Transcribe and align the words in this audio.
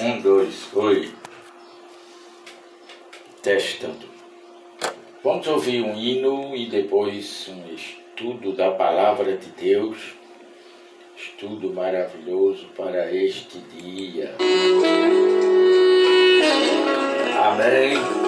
Um, 0.00 0.20
dois, 0.20 0.68
oi. 0.74 1.10
Testando. 3.42 4.06
Vamos 5.24 5.48
ouvir 5.48 5.82
um 5.82 5.96
hino 5.96 6.54
e 6.54 6.66
depois 6.66 7.48
um 7.48 7.74
estudo 7.74 8.52
da 8.52 8.70
palavra 8.70 9.36
de 9.36 9.48
Deus. 9.60 10.14
Estudo 11.16 11.72
maravilhoso 11.74 12.68
para 12.76 13.12
este 13.12 13.58
dia. 13.58 14.36
Amém. 17.36 18.27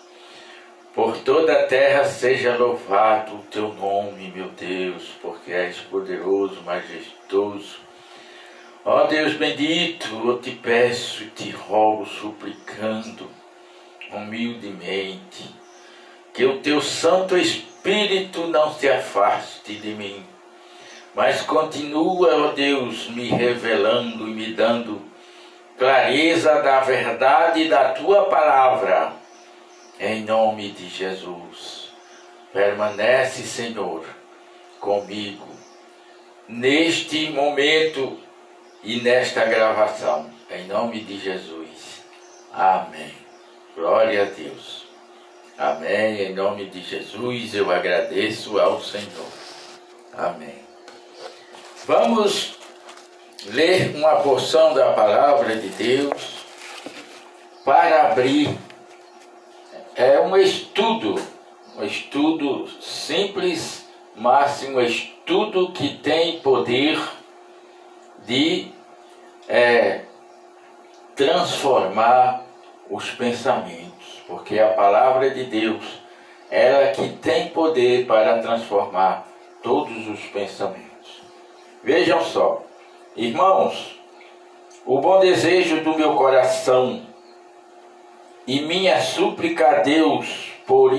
Por 0.93 1.17
toda 1.19 1.53
a 1.53 1.67
terra 1.67 2.03
seja 2.03 2.57
louvado 2.57 3.35
o 3.35 3.43
teu 3.49 3.73
nome, 3.73 4.29
meu 4.35 4.49
Deus, 4.49 5.03
porque 5.21 5.53
és 5.53 5.77
poderoso, 5.77 6.61
majestoso. 6.63 7.79
Ó 8.83 9.05
Deus 9.05 9.35
bendito, 9.35 10.09
eu 10.27 10.39
te 10.39 10.51
peço 10.51 11.23
e 11.23 11.27
te 11.27 11.49
rogo, 11.49 12.05
suplicando 12.05 13.29
humildemente, 14.11 15.55
que 16.33 16.43
o 16.43 16.59
teu 16.59 16.81
Santo 16.81 17.37
Espírito 17.37 18.47
não 18.47 18.73
se 18.73 18.89
afaste 18.89 19.75
de 19.75 19.91
mim, 19.91 20.25
mas 21.15 21.41
continua, 21.41 22.35
ó 22.35 22.51
Deus, 22.51 23.09
me 23.09 23.29
revelando 23.29 24.27
e 24.27 24.31
me 24.31 24.53
dando 24.53 25.01
clareza 25.77 26.61
da 26.61 26.81
verdade 26.81 27.69
da 27.69 27.93
tua 27.93 28.25
palavra, 28.25 29.20
em 30.01 30.23
nome 30.23 30.71
de 30.71 30.89
Jesus. 30.89 31.91
Permanece, 32.51 33.43
Senhor, 33.43 34.03
comigo 34.79 35.47
neste 36.49 37.29
momento 37.29 38.17
e 38.83 38.99
nesta 38.99 39.45
gravação. 39.45 40.29
Em 40.49 40.65
nome 40.65 41.01
de 41.01 41.19
Jesus. 41.19 42.01
Amém. 42.51 43.13
Glória 43.75 44.23
a 44.23 44.25
Deus. 44.25 44.87
Amém. 45.57 46.23
Em 46.23 46.33
nome 46.33 46.65
de 46.65 46.81
Jesus 46.81 47.53
eu 47.53 47.71
agradeço 47.71 48.59
ao 48.59 48.81
Senhor. 48.81 49.31
Amém. 50.13 50.59
Vamos 51.85 52.57
ler 53.45 53.95
uma 53.95 54.17
porção 54.17 54.73
da 54.73 54.93
palavra 54.93 55.55
de 55.55 55.69
Deus 55.69 56.45
para 57.63 58.09
abrir. 58.09 58.49
É 59.95 60.21
um 60.21 60.37
estudo, 60.37 61.15
um 61.77 61.83
estudo 61.83 62.67
simples, 62.79 63.89
mas 64.15 64.63
um 64.63 64.79
estudo 64.79 65.71
que 65.73 65.97
tem 65.97 66.39
poder 66.39 66.97
de 68.25 68.71
é, 69.49 70.01
transformar 71.13 72.43
os 72.89 73.11
pensamentos, 73.11 74.21
porque 74.27 74.59
a 74.59 74.69
palavra 74.69 75.29
de 75.29 75.43
Deus, 75.43 75.83
ela 76.49 76.91
que 76.91 77.09
tem 77.17 77.49
poder 77.49 78.05
para 78.05 78.39
transformar 78.39 79.27
todos 79.61 80.07
os 80.07 80.21
pensamentos. 80.27 81.21
Vejam 81.83 82.23
só, 82.23 82.63
irmãos, 83.15 83.99
o 84.85 84.99
bom 84.99 85.19
desejo 85.19 85.83
do 85.83 85.97
meu 85.97 86.15
coração 86.15 87.10
e 88.51 88.59
minha 88.59 88.99
súplica 88.99 89.65
a 89.69 89.73
Deus 89.79 90.51
por 90.67 90.91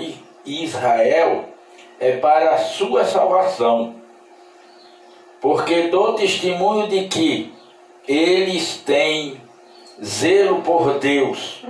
Israel 0.46 1.50
é 2.00 2.16
para 2.16 2.54
a 2.54 2.58
sua 2.58 3.04
salvação 3.04 3.96
porque 5.38 5.88
dou 5.88 6.14
testemunho 6.14 6.88
de 6.88 7.08
que 7.08 7.52
eles 8.08 8.78
têm 8.78 9.38
zelo 10.02 10.62
por 10.62 10.99
Deus, 10.99 11.62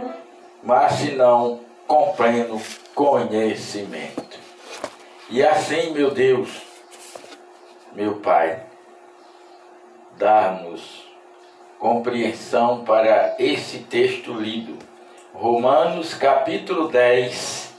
mas 0.63 0.93
se 0.93 1.11
não 1.17 1.59
com 1.89 2.13
pleno 2.13 2.63
conhecimento. 2.95 4.39
E 5.31 5.45
assim, 5.45 5.91
meu 5.91 6.13
Deus, 6.13 6.63
meu 7.93 8.21
Pai, 8.21 8.67
dá-nos 10.17 11.11
compreensão 11.81 12.85
para 12.85 13.35
esse 13.41 13.79
texto 13.79 14.33
lido. 14.35 14.92
Romanos 15.35 16.13
capítulo 16.13 16.89
10, 16.89 17.75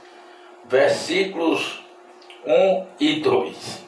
versículos 0.66 1.84
1 2.44 2.86
e 3.00 3.20
2. 3.20 3.86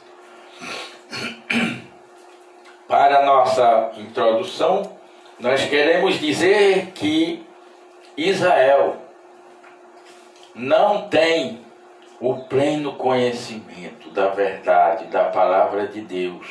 Para 2.86 3.26
nossa 3.26 3.90
introdução, 3.96 4.96
nós 5.40 5.64
queremos 5.64 6.20
dizer 6.20 6.92
que 6.92 7.44
Israel 8.16 8.98
não 10.54 11.08
tem 11.08 11.60
o 12.20 12.36
pleno 12.44 12.94
conhecimento 12.94 14.10
da 14.10 14.28
verdade, 14.28 15.06
da 15.06 15.24
palavra 15.24 15.88
de 15.88 16.02
Deus. 16.02 16.46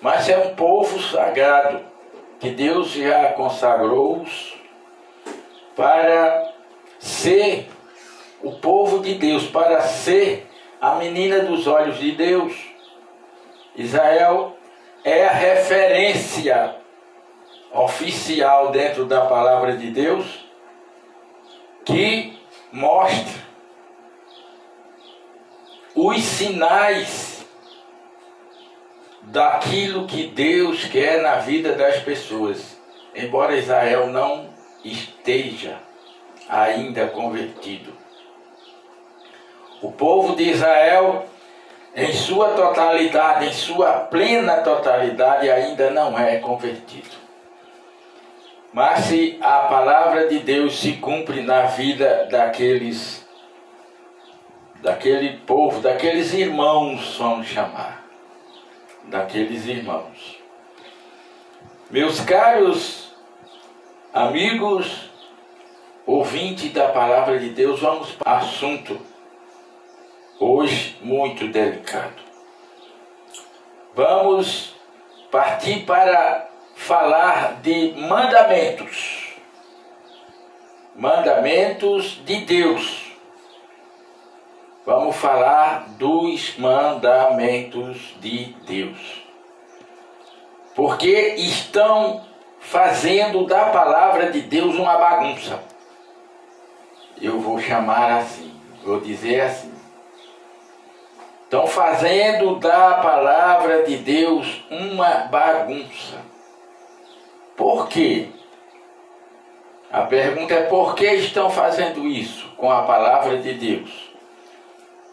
Mas 0.00 0.28
é 0.28 0.36
um 0.36 0.56
povo 0.56 1.00
sagrado 1.00 1.80
que 2.40 2.50
Deus 2.50 2.90
já 2.90 3.32
consagrou-os 3.34 4.61
para 5.76 6.52
ser 6.98 7.68
o 8.42 8.52
povo 8.52 9.00
de 9.00 9.14
Deus, 9.14 9.46
para 9.46 9.80
ser 9.82 10.48
a 10.80 10.96
menina 10.96 11.40
dos 11.40 11.66
olhos 11.66 11.98
de 11.98 12.12
Deus. 12.12 12.54
Israel 13.76 14.56
é 15.04 15.26
a 15.26 15.32
referência 15.32 16.76
oficial 17.72 18.70
dentro 18.70 19.06
da 19.06 19.22
palavra 19.26 19.76
de 19.76 19.90
Deus 19.90 20.44
que 21.84 22.38
mostra 22.70 23.42
os 25.94 26.22
sinais 26.22 27.44
daquilo 29.22 30.06
que 30.06 30.26
Deus 30.26 30.84
quer 30.84 31.22
na 31.22 31.36
vida 31.36 31.74
das 31.74 31.98
pessoas. 32.02 32.78
Embora 33.14 33.56
Israel 33.56 34.08
não 34.08 34.50
esteja 35.22 35.78
ainda 36.48 37.06
convertido. 37.06 37.92
O 39.80 39.92
povo 39.92 40.34
de 40.34 40.50
Israel 40.50 41.26
em 41.94 42.12
sua 42.12 42.50
totalidade, 42.50 43.46
em 43.46 43.52
sua 43.52 43.92
plena 43.92 44.58
totalidade, 44.58 45.50
ainda 45.50 45.90
não 45.90 46.18
é 46.18 46.38
convertido. 46.38 47.22
Mas 48.72 49.00
se 49.04 49.38
a 49.40 49.60
palavra 49.60 50.28
de 50.28 50.38
Deus 50.38 50.80
se 50.80 50.94
cumpre 50.94 51.42
na 51.42 51.62
vida 51.62 52.26
daqueles, 52.30 53.26
daquele 54.80 55.36
povo, 55.38 55.80
daqueles 55.80 56.32
irmãos, 56.32 57.16
vamos 57.18 57.46
chamar, 57.46 58.02
daqueles 59.04 59.66
irmãos. 59.66 60.38
Meus 61.90 62.20
caros 62.20 63.14
amigos, 64.12 65.11
ouvintes 66.06 66.72
da 66.72 66.88
palavra 66.88 67.38
de 67.38 67.50
Deus, 67.50 67.80
vamos 67.80 68.12
para 68.12 68.32
o 68.32 68.36
assunto 68.36 69.00
hoje 70.38 70.96
muito 71.00 71.46
delicado. 71.48 72.20
Vamos 73.94 74.74
partir 75.30 75.84
para 75.84 76.48
falar 76.74 77.60
de 77.62 77.94
mandamentos. 77.96 79.34
Mandamentos 80.94 82.20
de 82.24 82.44
Deus. 82.44 83.12
Vamos 84.84 85.14
falar 85.16 85.86
dos 85.90 86.58
mandamentos 86.58 87.98
de 88.20 88.46
Deus. 88.66 89.22
Porque 90.74 91.34
estão 91.36 92.24
fazendo 92.58 93.46
da 93.46 93.66
palavra 93.66 94.32
de 94.32 94.40
Deus 94.40 94.74
uma 94.74 94.96
bagunça. 94.96 95.71
Eu 97.20 97.40
vou 97.40 97.58
chamar 97.60 98.18
assim, 98.18 98.52
vou 98.84 99.00
dizer 99.00 99.40
assim 99.42 99.72
Estão 101.52 101.66
fazendo 101.66 102.56
da 102.56 102.94
palavra 102.94 103.82
de 103.82 103.98
Deus 103.98 104.64
uma 104.70 105.26
bagunça. 105.30 106.16
Por 107.54 107.88
quê? 107.88 108.28
A 109.92 110.00
pergunta 110.00 110.54
é 110.54 110.62
por 110.62 110.94
que 110.94 111.04
estão 111.04 111.50
fazendo 111.50 112.06
isso 112.06 112.48
com 112.56 112.72
a 112.72 112.84
palavra 112.84 113.36
de 113.36 113.52
Deus? 113.52 114.10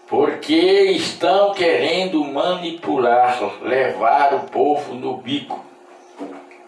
Porque 0.07 0.55
estão 0.55 1.51
querendo 1.51 2.23
manipular, 2.23 3.37
levar 3.61 4.33
o 4.33 4.47
povo 4.47 4.93
no 4.93 5.17
bico. 5.17 5.61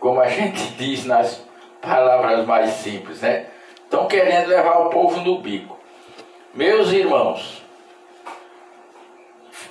Como 0.01 0.19
a 0.19 0.27
gente 0.27 0.61
diz 0.75 1.05
nas 1.05 1.45
palavras 1.81 2.45
mais 2.45 2.71
simples, 2.71 3.21
né? 3.21 3.45
Estão 3.91 4.07
querendo 4.07 4.47
levar 4.47 4.83
o 4.83 4.89
povo 4.89 5.19
no 5.19 5.39
bico. 5.39 5.77
Meus 6.53 6.93
irmãos, 6.93 7.61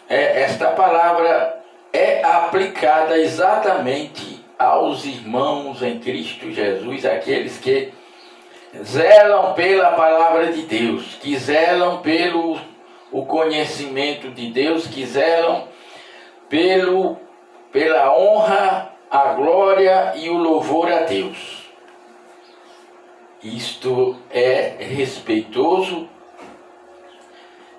é, 0.07 0.43
esta 0.43 0.73
palavra 0.73 1.59
é 1.91 2.23
aplicada 2.23 3.19
exatamente 3.19 4.45
aos 4.59 5.07
irmãos 5.07 5.83
em 5.83 5.99
Cristo 6.01 6.53
Jesus, 6.53 7.07
aqueles 7.07 7.57
que 7.57 7.95
zelam 8.85 9.55
pela 9.55 9.93
palavra 9.93 10.53
de 10.53 10.67
Deus, 10.67 11.15
que 11.15 11.35
zelam 11.39 12.03
pelo 12.03 12.61
o 13.11 13.25
conhecimento 13.25 14.29
de 14.29 14.51
Deus, 14.51 14.87
que 14.87 15.07
zelam 15.07 15.67
pelo, 16.47 17.19
pela 17.73 18.15
honra, 18.15 18.93
a 19.11 19.33
glória 19.33 20.13
e 20.15 20.29
o 20.29 20.37
louvor 20.37 20.93
a 20.93 21.05
Deus. 21.05 21.60
Isto 23.43 24.17
é 24.31 24.77
respeitoso 24.79 26.09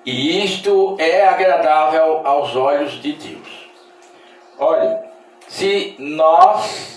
e 0.03 0.43
isto 0.43 0.95
é 0.99 1.27
agradável 1.27 2.25
aos 2.25 2.55
olhos 2.55 2.93
de 3.01 3.13
Deus. 3.13 3.69
Olha, 4.57 5.03
se 5.47 5.95
nós 5.99 6.91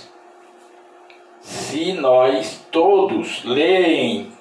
se 1.41 1.93
nós 1.93 2.61
todos 2.71 3.45
leem 3.45 4.33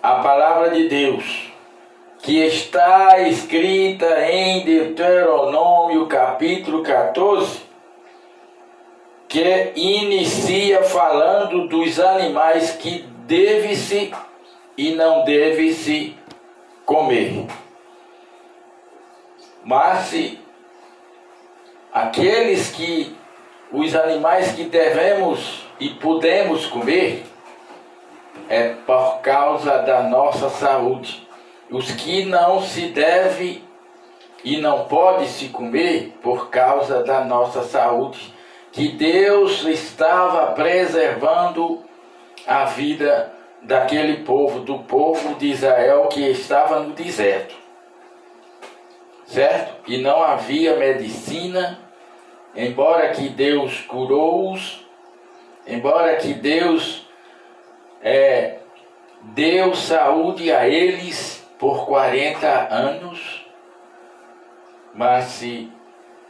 a 0.00 0.16
palavra 0.16 0.70
de 0.70 0.88
Deus, 0.88 1.50
que 2.22 2.38
está 2.44 3.18
escrita 3.20 4.30
em 4.30 4.64
Deuteronômio 4.64 6.06
capítulo 6.06 6.82
14, 6.82 7.62
que 9.34 9.72
inicia 9.74 10.84
falando 10.84 11.66
dos 11.66 11.98
animais 11.98 12.70
que 12.70 13.00
deve-se 13.26 14.14
e 14.78 14.94
não 14.94 15.24
deve-se 15.24 16.16
comer. 16.86 17.44
Mas 19.64 20.06
se 20.06 20.38
aqueles 21.92 22.70
que, 22.70 23.16
os 23.72 23.96
animais 23.96 24.52
que 24.52 24.62
devemos 24.62 25.66
e 25.80 25.88
podemos 25.90 26.66
comer, 26.66 27.26
é 28.48 28.68
por 28.86 29.18
causa 29.20 29.78
da 29.78 30.04
nossa 30.04 30.48
saúde. 30.48 31.26
Os 31.68 31.90
que 31.90 32.24
não 32.24 32.62
se 32.62 32.82
deve 32.86 33.64
e 34.44 34.58
não 34.58 34.84
pode 34.84 35.26
se 35.26 35.48
comer 35.48 36.16
por 36.22 36.50
causa 36.50 37.02
da 37.02 37.24
nossa 37.24 37.64
saúde, 37.64 38.33
que 38.74 38.88
Deus 38.88 39.62
estava 39.62 40.52
preservando 40.52 41.84
a 42.44 42.64
vida 42.64 43.32
daquele 43.62 44.24
povo, 44.24 44.60
do 44.60 44.80
povo 44.80 45.36
de 45.36 45.46
Israel 45.46 46.08
que 46.08 46.28
estava 46.28 46.80
no 46.80 46.92
deserto. 46.92 47.54
Certo? 49.26 49.76
E 49.86 49.98
não 49.98 50.22
havia 50.22 50.76
medicina, 50.76 51.78
embora 52.54 53.10
que 53.10 53.28
Deus 53.28 53.80
curou-os, 53.82 54.84
embora 55.68 56.16
que 56.16 56.34
Deus 56.34 57.06
é, 58.02 58.58
deu 59.22 59.72
saúde 59.76 60.52
a 60.52 60.68
eles 60.68 61.46
por 61.60 61.86
40 61.86 62.74
anos, 62.74 63.46
mas 64.92 65.26
se 65.26 65.72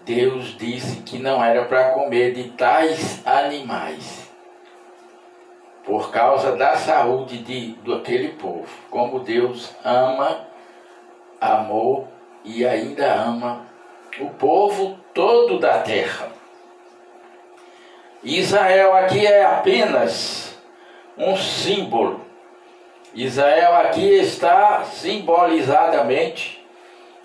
Deus 0.04 0.56
disse 0.56 1.02
que 1.02 1.18
não 1.18 1.42
era 1.42 1.64
para 1.64 1.90
comer 1.90 2.34
de 2.34 2.50
tais 2.50 3.20
animais 3.26 4.30
por 5.84 6.10
causa 6.10 6.56
da 6.56 6.76
saúde 6.76 7.38
de, 7.38 7.74
daquele 7.86 8.30
povo. 8.30 8.68
Como 8.90 9.20
Deus 9.20 9.74
ama, 9.84 10.46
amou 11.40 12.08
e 12.44 12.66
ainda 12.66 13.12
ama 13.14 13.66
o 14.20 14.30
povo 14.30 14.98
todo 15.12 15.58
da 15.58 15.78
terra. 15.78 16.28
Israel 18.22 18.94
aqui 18.96 19.26
é 19.26 19.44
apenas 19.44 20.58
um 21.16 21.36
símbolo. 21.36 22.20
Israel 23.14 23.76
aqui 23.76 24.14
está 24.14 24.84
simbolizadamente 24.84 26.64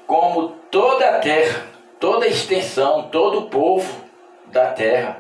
como 0.06 0.50
toda 0.70 1.10
a 1.10 1.20
terra, 1.20 1.69
toda 2.00 2.26
a 2.26 2.30
extensão, 2.30 3.10
todo 3.12 3.40
o 3.40 3.50
povo 3.50 4.06
da 4.48 4.72
terra, 4.72 5.20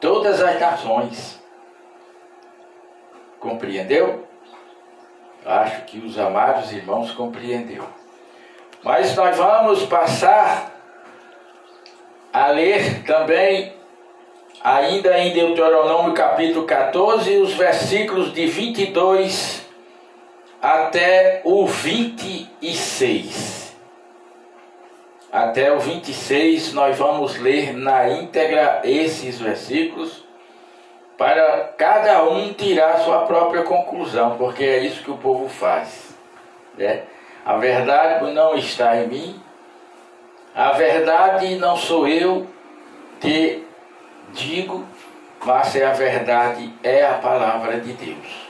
todas 0.00 0.42
as 0.42 0.60
nações. 0.60 1.38
Compreendeu? 3.38 4.26
Acho 5.46 5.84
que 5.84 5.98
os 5.98 6.18
amados 6.18 6.72
irmãos 6.72 7.12
compreendeu. 7.12 7.84
Mas 8.82 9.14
nós 9.16 9.36
vamos 9.36 9.84
passar 9.84 10.74
a 12.32 12.48
ler 12.48 13.04
também, 13.04 13.72
ainda 14.62 15.18
em 15.18 15.32
Deuteronômio 15.32 16.14
capítulo 16.14 16.66
14, 16.66 17.36
os 17.38 17.54
versículos 17.54 18.32
de 18.32 18.46
22 18.46 19.66
até 20.60 21.40
o 21.44 21.66
26. 21.66 23.67
Até 25.30 25.70
o 25.70 25.78
26 25.78 26.72
nós 26.72 26.96
vamos 26.96 27.38
ler 27.38 27.74
na 27.74 28.08
íntegra 28.08 28.80
esses 28.84 29.38
versículos 29.38 30.24
para 31.18 31.74
cada 31.76 32.22
um 32.24 32.52
tirar 32.54 33.00
sua 33.00 33.26
própria 33.26 33.62
conclusão, 33.62 34.36
porque 34.38 34.64
é 34.64 34.78
isso 34.78 35.02
que 35.02 35.10
o 35.10 35.18
povo 35.18 35.48
faz. 35.48 36.16
Né? 36.78 37.02
A 37.44 37.56
verdade 37.56 38.32
não 38.32 38.54
está 38.54 38.96
em 38.96 39.08
mim, 39.08 39.42
a 40.54 40.72
verdade 40.72 41.56
não 41.56 41.76
sou 41.76 42.08
eu 42.08 42.46
que 43.20 43.66
digo, 44.32 44.86
mas 45.44 45.76
é 45.76 45.84
a 45.84 45.92
verdade, 45.92 46.72
é 46.82 47.04
a 47.04 47.14
palavra 47.14 47.80
de 47.80 47.92
Deus. 47.92 48.48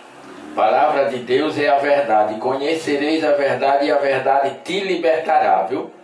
A 0.52 0.54
palavra 0.54 1.04
de 1.06 1.18
Deus 1.18 1.58
é 1.58 1.68
a 1.68 1.78
verdade. 1.78 2.38
Conhecereis 2.40 3.24
a 3.24 3.32
verdade 3.32 3.86
e 3.86 3.92
a 3.92 3.98
verdade 3.98 4.56
te 4.64 4.80
libertará, 4.80 5.62
viu? 5.62 5.97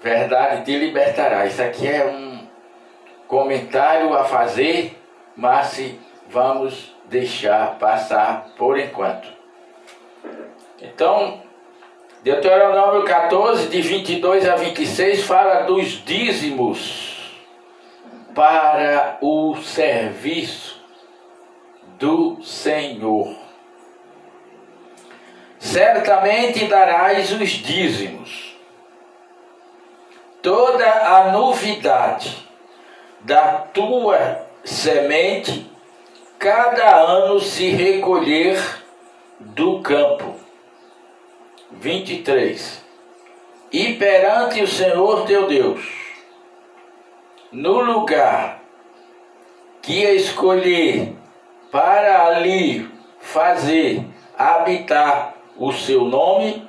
Verdade 0.00 0.64
te 0.64 0.76
libertará. 0.76 1.46
Isso 1.46 1.62
aqui 1.62 1.86
é 1.86 2.06
um 2.06 2.46
comentário 3.26 4.14
a 4.14 4.24
fazer, 4.24 4.96
mas 5.36 5.80
vamos 6.28 6.94
deixar 7.06 7.78
passar 7.78 8.48
por 8.56 8.78
enquanto. 8.78 9.28
Então, 10.80 11.42
Deuteronômio 12.22 13.04
14, 13.04 13.68
de 13.68 13.80
22 13.80 14.48
a 14.48 14.56
26, 14.56 15.24
fala 15.24 15.62
dos 15.62 16.04
dízimos 16.04 17.34
para 18.34 19.18
o 19.20 19.56
serviço 19.56 20.80
do 21.98 22.42
Senhor. 22.42 23.34
Certamente 25.58 26.66
darás 26.66 27.32
os 27.32 27.48
dízimos, 27.48 28.47
toda 30.48 30.90
a 30.90 31.30
novidade 31.30 32.48
da 33.20 33.58
tua 33.74 34.46
semente 34.64 35.70
cada 36.38 36.96
ano 36.96 37.38
se 37.38 37.68
recolher 37.68 38.58
do 39.40 39.82
campo. 39.82 40.36
23. 41.70 42.82
E 43.70 43.92
perante 43.96 44.62
o 44.62 44.66
Senhor 44.66 45.26
teu 45.26 45.46
Deus, 45.46 45.86
no 47.52 47.82
lugar 47.82 48.62
que 49.82 50.02
escolher 50.02 51.14
para 51.70 52.24
ali 52.24 52.90
fazer 53.20 54.02
habitar 54.34 55.34
o 55.58 55.70
seu 55.72 56.06
nome, 56.06 56.66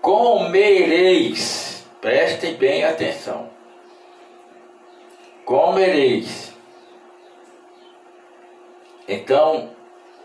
comereis, 0.00 1.69
prestem 2.00 2.54
bem 2.54 2.84
atenção 2.84 3.60
comereis. 5.50 6.54
Então, 9.08 9.70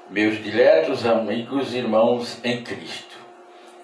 meus 0.07 0.37
diletos 0.43 1.03
amigos 1.03 1.73
e 1.73 1.79
irmãos 1.79 2.39
em 2.43 2.61
Cristo, 2.61 3.17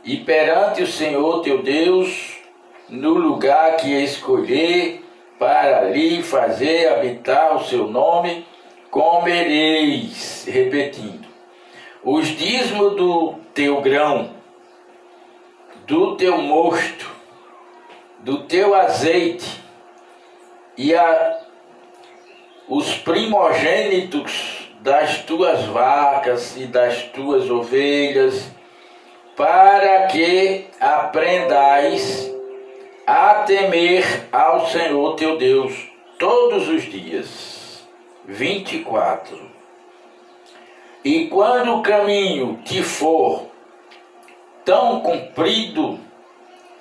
e 0.03 0.17
perante 0.17 0.83
o 0.83 0.87
Senhor 0.87 1.41
teu 1.41 1.63
Deus, 1.63 2.37
no 2.87 3.15
lugar 3.15 3.77
que 3.77 3.91
escolher 4.03 5.03
para 5.39 5.79
ali 5.79 6.21
fazer 6.21 6.89
habitar 6.89 7.55
o 7.55 7.65
seu 7.65 7.87
nome, 7.87 8.45
comereis, 8.91 10.45
repetindo, 10.47 11.27
os 12.03 12.27
dízimos 12.27 12.95
do 12.97 13.33
teu 13.51 13.81
grão, 13.81 14.29
do 15.87 16.15
teu 16.17 16.37
mosto, 16.37 17.10
do 18.23 18.43
teu 18.43 18.73
azeite, 18.73 19.61
e 20.77 20.95
a, 20.95 21.39
os 22.67 22.95
primogênitos 22.95 24.69
das 24.79 25.19
tuas 25.19 25.65
vacas 25.65 26.55
e 26.57 26.65
das 26.65 27.03
tuas 27.03 27.49
ovelhas, 27.49 28.49
para 29.35 30.07
que 30.07 30.67
aprendais 30.79 32.31
a 33.05 33.35
temer 33.43 34.27
ao 34.31 34.67
Senhor 34.67 35.15
teu 35.15 35.37
Deus 35.37 35.73
todos 36.17 36.67
os 36.67 36.83
dias. 36.83 37.51
24. 38.25 39.51
E 41.03 41.27
quando 41.27 41.75
o 41.75 41.81
caminho 41.81 42.59
te 42.63 42.83
for 42.83 43.47
tão 44.63 45.01
comprido 45.01 45.99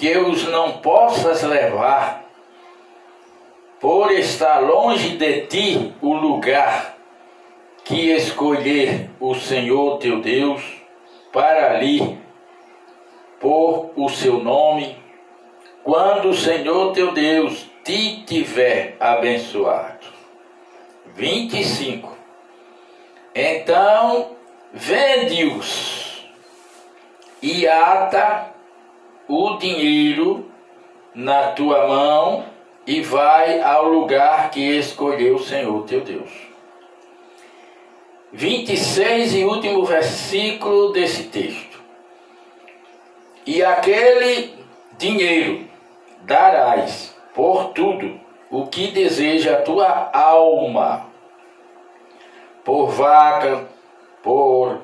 que 0.00 0.16
os 0.16 0.48
não 0.48 0.78
possas 0.78 1.42
levar, 1.42 2.24
por 3.78 4.10
estar 4.10 4.58
longe 4.60 5.18
de 5.18 5.42
ti 5.42 5.94
o 6.00 6.14
lugar 6.14 6.96
que 7.84 8.10
escolher 8.10 9.10
o 9.20 9.34
Senhor 9.34 9.98
teu 9.98 10.22
Deus 10.22 10.62
para 11.30 11.72
ali 11.72 12.18
por 13.38 13.90
o 13.94 14.08
seu 14.08 14.42
nome, 14.42 14.96
quando 15.84 16.30
o 16.30 16.34
Senhor 16.34 16.94
teu 16.94 17.12
Deus 17.12 17.66
te 17.84 18.22
tiver 18.22 18.96
abençoado. 18.98 20.06
25. 21.14 22.16
Então 23.34 24.30
vende-os 24.72 26.26
e 27.42 27.68
ata 27.68 28.49
o 29.30 29.56
dinheiro 29.58 30.50
na 31.14 31.52
tua 31.52 31.86
mão 31.86 32.44
e 32.84 33.00
vai 33.00 33.60
ao 33.60 33.88
lugar 33.88 34.50
que 34.50 34.60
escolheu 34.60 35.36
o 35.36 35.44
Senhor 35.44 35.84
teu 35.84 36.00
Deus. 36.00 36.32
26 38.32 39.34
e 39.36 39.44
último 39.44 39.84
versículo 39.84 40.92
desse 40.92 41.24
texto. 41.24 41.80
E 43.46 43.62
aquele 43.62 44.52
dinheiro 44.98 45.64
darás 46.22 47.14
por 47.32 47.68
tudo 47.68 48.18
o 48.50 48.66
que 48.66 48.88
deseja 48.88 49.58
a 49.58 49.62
tua 49.62 50.10
alma, 50.12 51.06
por 52.64 52.88
vaca, 52.88 53.68
por 54.24 54.80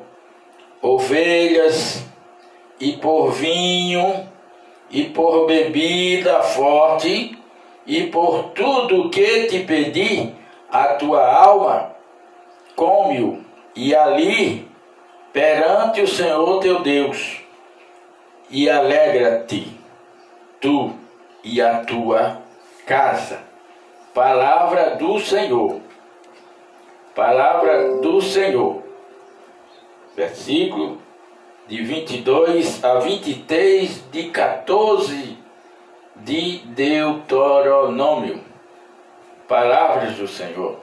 ovelhas 0.81 2.05
e 2.79 2.93
por 2.93 3.33
vinho 3.33 4.36
e 4.91 5.05
por 5.05 5.47
bebida 5.47 6.43
forte 6.43 7.37
e 7.87 8.07
por 8.09 8.51
tudo 8.51 9.11
que 9.11 9.47
te 9.47 9.61
pedi 9.61 10.35
a 10.71 10.95
tua 10.95 11.25
alma, 11.27 11.93
come-o 12.75 13.41
e 13.75 13.95
ali 13.95 14.69
perante 15.33 16.01
o 16.01 16.09
Senhor 16.09 16.61
teu 16.61 16.81
Deus 16.81 17.41
e 18.51 18.69
alegra-te 18.71 19.77
tu 20.61 20.93
e 21.43 21.61
a 21.61 21.85
tua 21.85 22.43
casa. 22.87 23.41
Palavra 24.15 24.97
do 24.97 25.19
Senhor. 25.21 25.81
Palavra 27.15 27.99
do 28.01 28.21
Senhor. 28.23 28.83
Versículo 30.17 30.99
de 31.69 31.83
22 31.83 32.85
a 32.85 33.01
23 33.01 34.05
de 34.11 34.31
14 34.31 35.37
de 36.17 36.59
Deuteronômio. 36.59 38.41
Palavras 39.49 40.15
do 40.17 40.27
Senhor. 40.27 40.81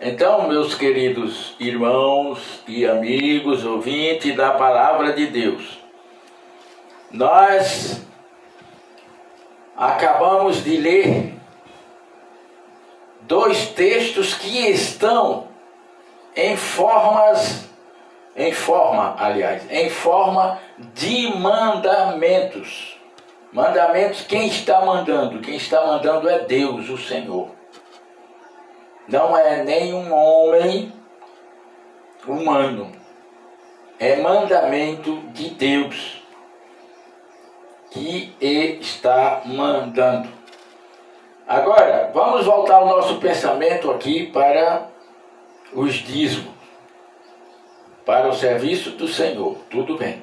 Então, 0.00 0.48
meus 0.48 0.74
queridos 0.74 1.54
irmãos 1.60 2.62
e 2.66 2.84
amigos, 2.84 3.64
ouvintes 3.64 4.34
da 4.34 4.50
palavra 4.50 5.12
de 5.12 5.26
Deus, 5.26 5.78
nós 7.10 8.04
acabamos 9.76 10.64
de 10.64 10.76
ler 10.76 11.34
dois 13.22 13.68
textos 13.68 14.34
que 14.34 14.70
estão 14.70 15.48
em 16.34 16.56
formas, 16.56 17.68
em 18.36 18.52
forma, 18.52 19.14
aliás, 19.18 19.70
em 19.70 19.90
forma 19.90 20.58
de 20.78 21.34
mandamentos. 21.36 22.98
Mandamentos, 23.52 24.22
quem 24.22 24.46
está 24.48 24.80
mandando? 24.80 25.40
Quem 25.40 25.56
está 25.56 25.86
mandando 25.86 26.28
é 26.28 26.38
Deus, 26.40 26.88
o 26.88 26.96
Senhor. 26.96 27.50
Não 29.06 29.36
é 29.36 29.62
nenhum 29.62 30.12
homem 30.12 30.92
humano. 32.26 32.90
É 33.98 34.16
mandamento 34.16 35.16
de 35.32 35.50
Deus 35.50 36.22
que 37.90 38.34
está 38.40 39.42
mandando. 39.44 40.28
Agora, 41.46 42.10
vamos 42.14 42.46
voltar 42.46 42.80
o 42.80 42.86
nosso 42.86 43.16
pensamento 43.16 43.90
aqui 43.90 44.26
para 44.28 44.86
os 45.74 45.94
dízimos, 45.96 46.51
para 48.04 48.28
o 48.28 48.34
serviço 48.34 48.90
do 48.90 49.08
Senhor. 49.08 49.56
Tudo 49.70 49.96
bem. 49.96 50.22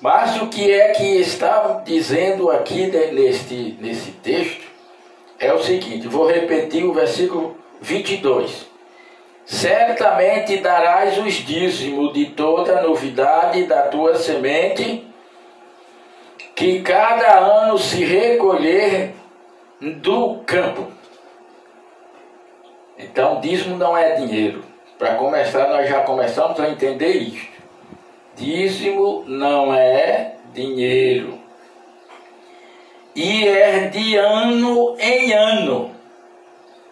Mas 0.00 0.40
o 0.42 0.48
que 0.48 0.70
é 0.70 0.88
que 0.88 1.20
está 1.20 1.82
dizendo 1.84 2.50
aqui 2.50 2.86
neste, 2.86 3.76
nesse 3.80 4.10
texto 4.10 4.62
é 5.38 5.52
o 5.52 5.62
seguinte: 5.62 6.06
vou 6.08 6.26
repetir 6.26 6.84
o 6.84 6.92
versículo 6.92 7.56
22. 7.80 8.66
Certamente 9.46 10.56
darás 10.58 11.18
os 11.18 11.34
dízimos 11.34 12.12
de 12.14 12.26
toda 12.26 12.82
novidade 12.82 13.64
da 13.64 13.82
tua 13.88 14.14
semente, 14.16 15.06
que 16.54 16.80
cada 16.80 17.38
ano 17.38 17.78
se 17.78 18.04
recolher 18.04 19.14
do 19.80 20.42
campo. 20.46 20.88
Então, 22.98 23.40
dízimo 23.40 23.76
não 23.76 23.96
é 23.96 24.16
dinheiro. 24.16 24.73
Para 24.98 25.16
começar, 25.16 25.68
nós 25.68 25.88
já 25.88 26.00
começamos 26.02 26.58
a 26.60 26.68
entender 26.68 27.12
isso. 27.12 27.48
Dízimo 28.36 29.24
não 29.26 29.74
é 29.74 30.36
dinheiro. 30.52 31.38
E 33.14 33.46
é 33.46 33.88
de 33.88 34.16
ano 34.16 34.96
em 34.98 35.32
ano. 35.32 35.90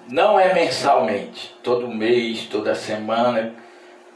Não 0.08 0.38
é 0.38 0.52
mensalmente, 0.52 1.54
todo 1.62 1.88
mês, 1.88 2.46
toda 2.46 2.74
semana, 2.74 3.54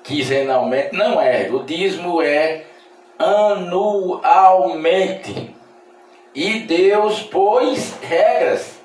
quinzenalmente. 0.02 0.94
Não 0.94 1.20
é. 1.20 1.48
O 1.50 1.62
dízimo 1.62 2.20
é 2.20 2.64
anualmente. 3.18 4.24
E 6.34 6.60
Deus 6.60 7.22
pôs 7.22 7.96
regras 8.02 8.80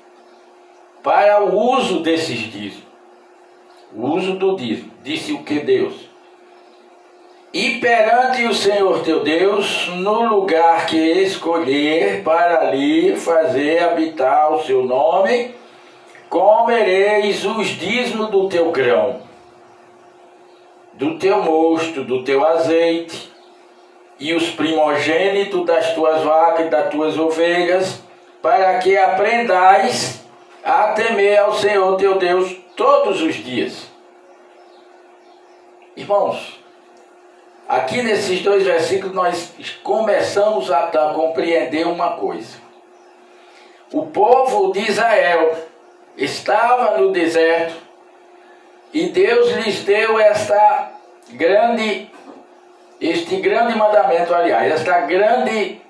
para 1.02 1.42
o 1.42 1.54
uso 1.76 2.00
desses 2.00 2.38
dízimos. 2.38 2.86
O 3.94 4.06
uso 4.06 4.34
do 4.34 4.56
dízimo. 4.56 4.91
Disse 5.02 5.32
o 5.32 5.42
que 5.42 5.58
Deus? 5.58 5.94
E 7.52 7.80
perante 7.80 8.46
o 8.46 8.54
Senhor 8.54 9.02
teu 9.02 9.20
Deus, 9.20 9.88
no 9.88 10.22
lugar 10.26 10.86
que 10.86 10.96
escolher 10.96 12.22
para 12.22 12.60
ali 12.60 13.14
fazer 13.16 13.82
habitar 13.82 14.54
o 14.54 14.62
seu 14.62 14.84
nome, 14.84 15.54
comereis 16.30 17.44
os 17.44 17.66
dízimos 17.66 18.30
do 18.30 18.48
teu 18.48 18.70
grão, 18.70 19.20
do 20.94 21.18
teu 21.18 21.42
mosto, 21.42 22.04
do 22.04 22.24
teu 22.24 22.46
azeite, 22.46 23.30
e 24.18 24.32
os 24.32 24.48
primogênitos 24.50 25.66
das 25.66 25.92
tuas 25.94 26.22
vacas 26.22 26.66
e 26.66 26.70
das 26.70 26.90
tuas 26.90 27.18
ovelhas, 27.18 28.00
para 28.40 28.78
que 28.78 28.96
aprendais 28.96 30.24
a 30.64 30.92
temer 30.92 31.38
ao 31.38 31.54
Senhor 31.54 31.96
teu 31.96 32.16
Deus 32.16 32.56
todos 32.76 33.20
os 33.20 33.34
dias. 33.34 33.91
Irmãos, 35.94 36.58
aqui 37.68 38.02
nesses 38.02 38.42
dois 38.42 38.64
versículos 38.64 39.14
nós 39.14 39.52
começamos 39.82 40.70
a, 40.70 40.86
compreender 41.14 41.86
uma 41.86 42.16
coisa. 42.16 42.56
O 43.92 44.06
povo 44.06 44.72
de 44.72 44.80
Israel 44.80 45.54
estava 46.16 46.96
no 46.98 47.12
deserto 47.12 47.76
e 48.92 49.08
Deus 49.08 49.50
lhes 49.52 49.82
deu 49.84 50.18
esta 50.18 50.92
grande 51.30 52.10
este 52.98 53.36
grande 53.40 53.76
mandamento, 53.76 54.32
aliás, 54.32 54.72
esta 54.72 55.00
grande 55.00 55.80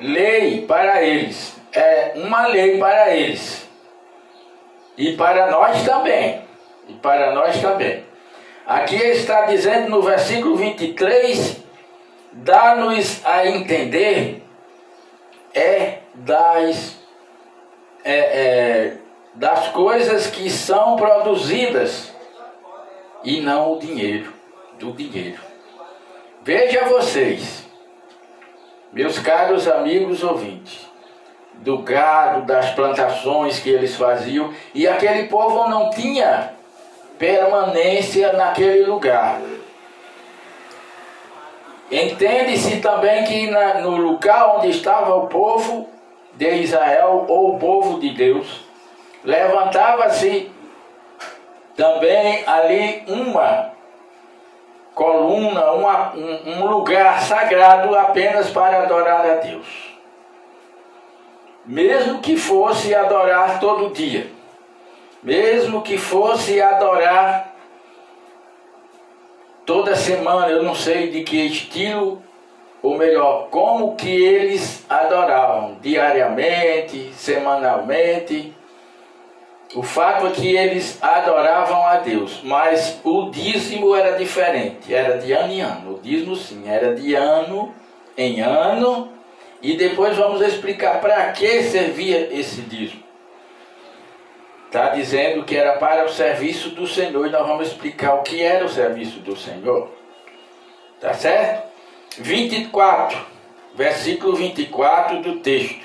lei 0.00 0.64
para 0.66 1.02
eles, 1.02 1.54
é 1.72 2.12
uma 2.16 2.46
lei 2.46 2.78
para 2.78 3.14
eles. 3.14 3.68
E 4.96 5.14
para 5.14 5.50
nós 5.50 5.84
também. 5.84 6.42
E 6.88 6.94
para 6.94 7.32
nós 7.32 7.60
também. 7.60 8.02
Aqui 8.66 8.94
está 8.94 9.46
dizendo 9.46 9.90
no 9.90 10.02
versículo 10.02 10.56
23, 10.56 11.58
dá-nos 12.32 13.24
a 13.26 13.46
entender 13.46 14.42
é 15.52 15.98
das, 16.14 16.96
é, 18.04 18.14
é, 18.14 18.96
das 19.34 19.68
coisas 19.68 20.28
que 20.28 20.48
são 20.48 20.96
produzidas 20.96 22.12
e 23.24 23.40
não 23.40 23.74
o 23.74 23.78
dinheiro, 23.78 24.32
do 24.78 24.92
dinheiro. 24.92 25.40
Veja 26.42 26.84
vocês, 26.84 27.66
meus 28.92 29.18
caros 29.18 29.66
amigos 29.66 30.22
ouvintes, 30.22 30.88
do 31.54 31.78
gado, 31.78 32.46
das 32.46 32.70
plantações 32.70 33.58
que 33.58 33.70
eles 33.70 33.96
faziam, 33.96 34.52
e 34.72 34.86
aquele 34.86 35.28
povo 35.28 35.68
não 35.68 35.90
tinha 35.90 36.61
permanência 37.22 38.32
naquele 38.32 38.84
lugar. 38.84 39.40
Entende-se 41.88 42.80
também 42.80 43.22
que 43.22 43.48
na, 43.48 43.74
no 43.74 43.90
lugar 43.96 44.56
onde 44.56 44.70
estava 44.70 45.14
o 45.14 45.28
povo 45.28 45.88
de 46.34 46.52
Israel, 46.56 47.26
ou 47.28 47.54
o 47.54 47.58
povo 47.60 48.00
de 48.00 48.10
Deus, 48.10 48.64
levantava-se 49.22 50.50
também 51.76 52.42
ali 52.44 53.04
uma 53.06 53.70
coluna, 54.92 55.70
uma, 55.74 56.12
um, 56.16 56.54
um 56.54 56.66
lugar 56.66 57.22
sagrado 57.22 57.96
apenas 57.96 58.50
para 58.50 58.82
adorar 58.82 59.24
a 59.24 59.34
Deus. 59.34 59.96
Mesmo 61.64 62.20
que 62.20 62.36
fosse 62.36 62.92
adorar 62.92 63.60
todo 63.60 63.92
dia. 63.92 64.41
Mesmo 65.22 65.82
que 65.82 65.96
fosse 65.96 66.60
adorar 66.60 67.54
toda 69.64 69.94
semana, 69.94 70.48
eu 70.48 70.62
não 70.62 70.74
sei 70.74 71.10
de 71.10 71.22
que 71.22 71.36
estilo, 71.46 72.22
ou 72.82 72.98
melhor, 72.98 73.48
como 73.48 73.94
que 73.94 74.10
eles 74.10 74.84
adoravam, 74.90 75.76
diariamente, 75.80 77.12
semanalmente. 77.14 78.52
O 79.74 79.82
fato 79.82 80.26
é 80.26 80.30
que 80.32 80.54
eles 80.54 80.98
adoravam 81.00 81.86
a 81.86 81.96
Deus, 81.96 82.40
mas 82.42 83.00
o 83.04 83.30
dízimo 83.30 83.94
era 83.94 84.18
diferente, 84.18 84.92
era 84.92 85.16
de 85.16 85.32
ano 85.32 85.52
em 85.52 85.60
ano. 85.60 85.94
O 85.94 86.00
dízimo 86.00 86.36
sim, 86.36 86.68
era 86.68 86.94
de 86.94 87.14
ano 87.14 87.72
em 88.18 88.40
ano, 88.40 89.08
e 89.62 89.76
depois 89.76 90.16
vamos 90.16 90.42
explicar 90.42 91.00
para 91.00 91.30
que 91.32 91.62
servia 91.62 92.28
esse 92.32 92.60
dízimo. 92.62 93.02
Está 94.72 94.88
dizendo 94.88 95.44
que 95.44 95.54
era 95.54 95.74
para 95.74 96.06
o 96.06 96.08
serviço 96.08 96.70
do 96.70 96.86
Senhor, 96.86 97.26
e 97.26 97.30
nós 97.30 97.46
vamos 97.46 97.68
explicar 97.68 98.14
o 98.14 98.22
que 98.22 98.42
era 98.42 98.64
o 98.64 98.70
serviço 98.70 99.18
do 99.18 99.36
Senhor. 99.36 99.90
Tá 100.98 101.12
certo? 101.12 101.68
24, 102.16 103.18
versículo 103.74 104.34
24 104.34 105.20
do 105.20 105.40
texto. 105.40 105.84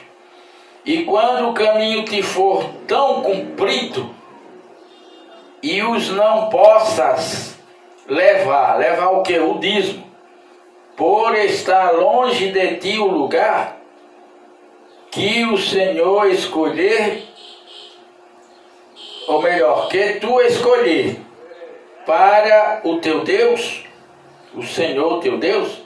E 0.85 1.03
quando 1.03 1.49
o 1.49 1.53
caminho 1.53 2.05
te 2.05 2.23
for 2.23 2.63
tão 2.87 3.21
comprido, 3.23 4.09
e 5.61 5.83
os 5.83 6.09
não 6.11 6.47
possas 6.47 7.59
levar, 8.07 8.77
levar 8.77 9.09
o 9.09 9.21
que? 9.21 9.37
O 9.37 9.59
dízimo, 9.59 10.09
por 10.95 11.35
estar 11.35 11.91
longe 11.91 12.53
de 12.53 12.77
ti 12.77 12.97
o 12.97 13.07
lugar 13.07 13.79
que 15.11 15.43
o 15.43 15.57
Senhor 15.57 16.29
escolher 16.29 17.26
ou 19.27 19.41
melhor, 19.41 19.89
que 19.89 20.13
tu 20.13 20.41
escolher 20.41 21.19
para 22.05 22.81
o 22.83 22.97
teu 22.99 23.23
Deus, 23.23 23.83
o 24.55 24.63
Senhor 24.63 25.19
teu 25.19 25.37
Deus, 25.37 25.81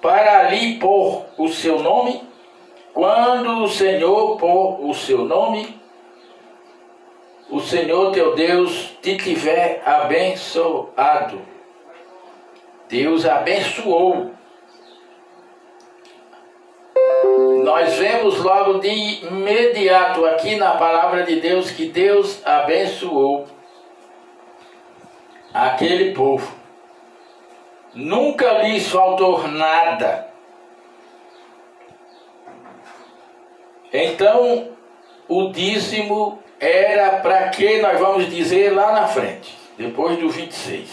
para 0.00 0.40
ali 0.40 0.78
pôr 0.78 1.24
o 1.38 1.48
seu 1.48 1.80
nome, 1.80 2.22
quando 2.92 3.64
o 3.64 3.68
Senhor 3.68 4.36
pôr 4.36 4.86
o 4.86 4.94
seu 4.94 5.24
nome, 5.24 5.80
o 7.48 7.60
Senhor 7.60 8.12
teu 8.12 8.34
Deus 8.34 8.90
te 9.00 9.16
tiver 9.16 9.82
abençoado. 9.84 11.40
Deus 12.88 13.24
abençoou 13.24 14.32
nós 17.72 17.94
vemos 17.94 18.38
logo 18.38 18.80
de 18.80 19.24
imediato 19.24 20.26
aqui 20.26 20.56
na 20.56 20.72
palavra 20.72 21.22
de 21.22 21.36
Deus 21.36 21.70
que 21.70 21.86
Deus 21.86 22.46
abençoou 22.46 23.46
aquele 25.54 26.12
povo. 26.12 26.54
Nunca 27.94 28.58
lhes 28.58 28.90
faltou 28.90 29.48
nada. 29.48 30.28
Então, 33.90 34.68
o 35.26 35.48
dízimo 35.48 36.42
era 36.60 37.20
para 37.20 37.48
que 37.48 37.80
nós 37.80 37.98
vamos 37.98 38.28
dizer 38.28 38.74
lá 38.74 38.92
na 38.92 39.08
frente, 39.08 39.56
depois 39.78 40.18
do 40.18 40.28
26. 40.28 40.90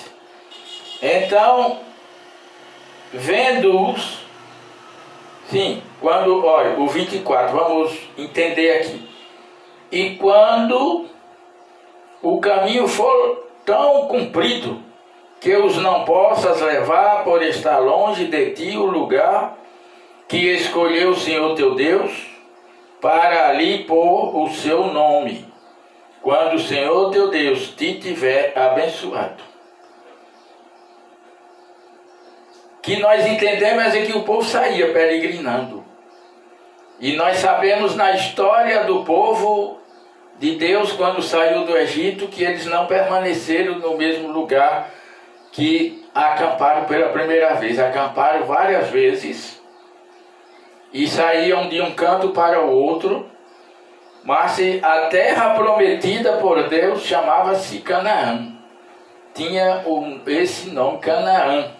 Então, 1.01 1.81
vendo-os, 3.11 4.25
sim, 5.49 5.83
quando, 5.99 6.45
olha, 6.45 6.79
o 6.79 6.87
24, 6.87 7.55
vamos 7.55 7.97
entender 8.17 8.77
aqui. 8.77 9.09
E 9.91 10.15
quando 10.15 11.07
o 12.21 12.39
caminho 12.39 12.87
for 12.87 13.47
tão 13.65 14.07
comprido 14.07 14.81
que 15.39 15.55
os 15.55 15.77
não 15.77 16.05
possas 16.05 16.61
levar 16.61 17.23
por 17.23 17.41
estar 17.41 17.79
longe 17.79 18.25
de 18.25 18.51
ti 18.51 18.77
o 18.77 18.85
lugar 18.85 19.57
que 20.27 20.37
escolheu 20.37 21.11
o 21.11 21.19
Senhor 21.19 21.55
teu 21.55 21.75
Deus 21.75 22.27
para 23.01 23.49
ali 23.49 23.85
pôr 23.85 24.35
o 24.43 24.49
seu 24.49 24.87
nome, 24.87 25.45
quando 26.21 26.55
o 26.55 26.59
Senhor 26.59 27.11
teu 27.11 27.29
Deus 27.29 27.69
te 27.69 27.95
tiver 27.95 28.57
abençoado. 28.57 29.41
Que 32.81 32.97
nós 32.97 33.25
entendemos 33.25 33.93
é 33.93 34.05
que 34.05 34.17
o 34.17 34.23
povo 34.23 34.43
saía 34.43 34.91
peregrinando. 34.91 35.78
E 36.99 37.15
nós 37.15 37.37
sabemos 37.37 37.95
na 37.95 38.11
história 38.11 38.83
do 38.83 39.03
povo 39.03 39.79
de 40.37 40.55
Deus, 40.55 40.91
quando 40.91 41.21
saiu 41.21 41.65
do 41.65 41.77
Egito, 41.77 42.27
que 42.27 42.43
eles 42.43 42.65
não 42.65 42.87
permaneceram 42.87 43.79
no 43.79 43.97
mesmo 43.97 44.31
lugar 44.31 44.89
que 45.51 46.05
acamparam 46.13 46.85
pela 46.85 47.09
primeira 47.09 47.53
vez. 47.55 47.79
Acamparam 47.79 48.45
várias 48.45 48.89
vezes 48.89 49.61
e 50.93 51.07
saíam 51.07 51.69
de 51.69 51.81
um 51.81 51.91
canto 51.91 52.29
para 52.29 52.61
o 52.61 52.71
outro. 52.71 53.29
Mas 54.23 54.59
a 54.83 55.07
terra 55.07 55.51
prometida 55.55 56.33
por 56.33 56.67
Deus 56.67 57.01
chamava-se 57.03 57.79
Canaã. 57.79 58.51
Tinha 59.33 59.83
esse 60.27 60.69
nome, 60.71 60.99
Canaã 60.99 61.71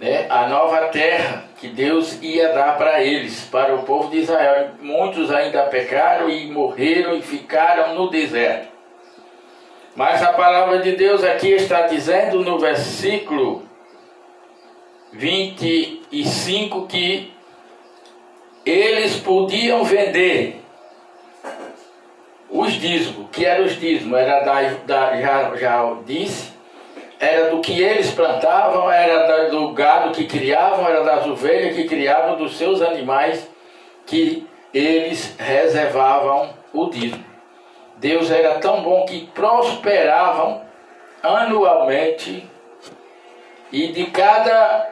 né, 0.00 0.26
a 0.30 0.48
nova 0.48 0.88
terra 0.88 1.44
que 1.60 1.68
Deus 1.68 2.18
ia 2.22 2.54
dar 2.54 2.78
para 2.78 3.02
eles, 3.02 3.42
para 3.44 3.74
o 3.74 3.82
povo 3.82 4.10
de 4.10 4.20
Israel. 4.20 4.70
Muitos 4.80 5.30
ainda 5.30 5.64
pecaram 5.64 6.30
e 6.30 6.50
morreram 6.50 7.14
e 7.14 7.20
ficaram 7.20 7.94
no 7.94 8.08
deserto. 8.08 8.68
Mas 9.94 10.22
a 10.22 10.32
palavra 10.32 10.78
de 10.78 10.92
Deus 10.92 11.22
aqui 11.22 11.50
está 11.50 11.82
dizendo 11.82 12.42
no 12.42 12.58
versículo 12.58 13.62
25 15.12 16.86
que 16.86 17.30
eles 18.64 19.16
podiam 19.16 19.84
vender 19.84 20.62
os 22.48 22.72
dízimos. 22.72 23.28
que 23.30 23.44
eram 23.44 23.66
os 23.66 23.78
dízimos? 23.78 24.18
Era 24.18 24.40
da, 24.40 24.62
da 24.86 25.20
já, 25.20 25.56
já 25.56 25.96
disse, 26.06 26.52
era 27.20 27.50
do 27.50 27.60
que 27.60 27.82
eles 27.82 28.10
plantavam, 28.10 28.90
era 28.90 29.50
do 29.50 29.72
gado 29.72 30.12
que 30.12 30.24
criavam, 30.24 30.88
era 30.88 31.04
das 31.04 31.26
ovelhas 31.26 31.76
que 31.76 31.84
criavam, 31.84 32.36
dos 32.36 32.56
seus 32.56 32.80
animais 32.80 33.46
que 34.06 34.48
eles 34.72 35.36
reservavam 35.38 36.54
o 36.72 36.88
dízimo. 36.88 37.22
Deus 37.98 38.30
era 38.30 38.58
tão 38.58 38.82
bom 38.82 39.04
que 39.04 39.26
prosperavam 39.34 40.62
anualmente 41.22 42.48
e 43.70 43.88
de 43.88 44.06
cada 44.06 44.88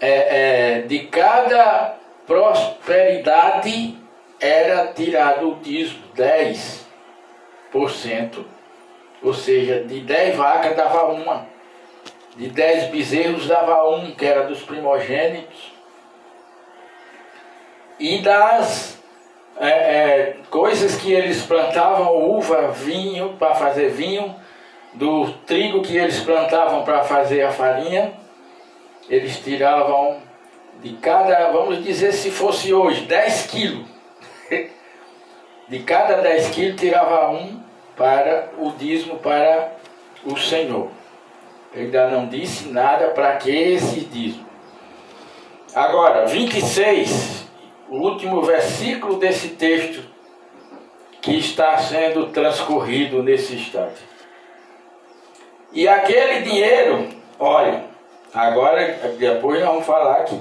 é, 0.00 0.76
é, 0.78 0.82
de 0.82 1.00
cada 1.00 1.96
prosperidade 2.26 3.98
era 4.38 4.92
tirado 4.92 5.50
o 5.50 5.56
dízimo, 5.56 6.04
10%. 6.16 8.59
Ou 9.22 9.34
seja, 9.34 9.84
de 9.84 10.00
dez 10.00 10.36
vacas 10.36 10.76
dava 10.76 11.06
uma. 11.12 11.46
De 12.36 12.48
dez 12.48 12.90
bezerros 12.90 13.46
dava 13.46 13.88
um, 13.90 14.12
que 14.12 14.24
era 14.24 14.44
dos 14.44 14.62
primogênitos. 14.62 15.72
E 17.98 18.18
das 18.22 18.98
é, 19.58 19.68
é, 19.68 20.36
coisas 20.48 20.96
que 20.96 21.12
eles 21.12 21.42
plantavam, 21.42 22.16
uva, 22.16 22.68
vinho, 22.68 23.36
para 23.38 23.54
fazer 23.54 23.90
vinho, 23.90 24.34
do 24.94 25.32
trigo 25.46 25.82
que 25.82 25.96
eles 25.96 26.20
plantavam 26.20 26.82
para 26.82 27.04
fazer 27.04 27.42
a 27.42 27.52
farinha, 27.52 28.14
eles 29.08 29.36
tiravam 29.38 30.18
de 30.82 30.94
cada, 30.94 31.50
vamos 31.50 31.84
dizer 31.84 32.12
se 32.12 32.30
fosse 32.30 32.72
hoje, 32.72 33.02
10 33.02 33.46
quilos. 33.46 33.86
De 35.68 35.78
cada 35.80 36.16
10 36.16 36.48
quilos 36.48 36.80
tirava 36.80 37.30
um 37.30 37.62
para 38.00 38.48
o 38.56 38.70
dízimo 38.70 39.18
para 39.18 39.74
o 40.24 40.34
Senhor. 40.34 40.88
Ele 41.74 41.84
ainda 41.84 42.08
não 42.08 42.28
disse 42.28 42.70
nada 42.70 43.08
para 43.08 43.36
que 43.36 43.50
esse 43.50 44.00
dízimo. 44.00 44.46
Agora, 45.74 46.24
26, 46.24 47.44
o 47.90 47.96
último 47.96 48.40
versículo 48.40 49.18
desse 49.18 49.48
texto 49.50 50.02
que 51.20 51.38
está 51.38 51.76
sendo 51.76 52.28
transcorrido 52.28 53.22
nesse 53.22 53.54
instante. 53.54 54.00
E 55.70 55.86
aquele 55.86 56.40
dinheiro, 56.40 57.06
olha, 57.38 57.84
agora 58.32 59.12
depois 59.18 59.60
nós 59.60 59.68
vamos 59.68 59.84
falar 59.84 60.20
aqui. 60.20 60.40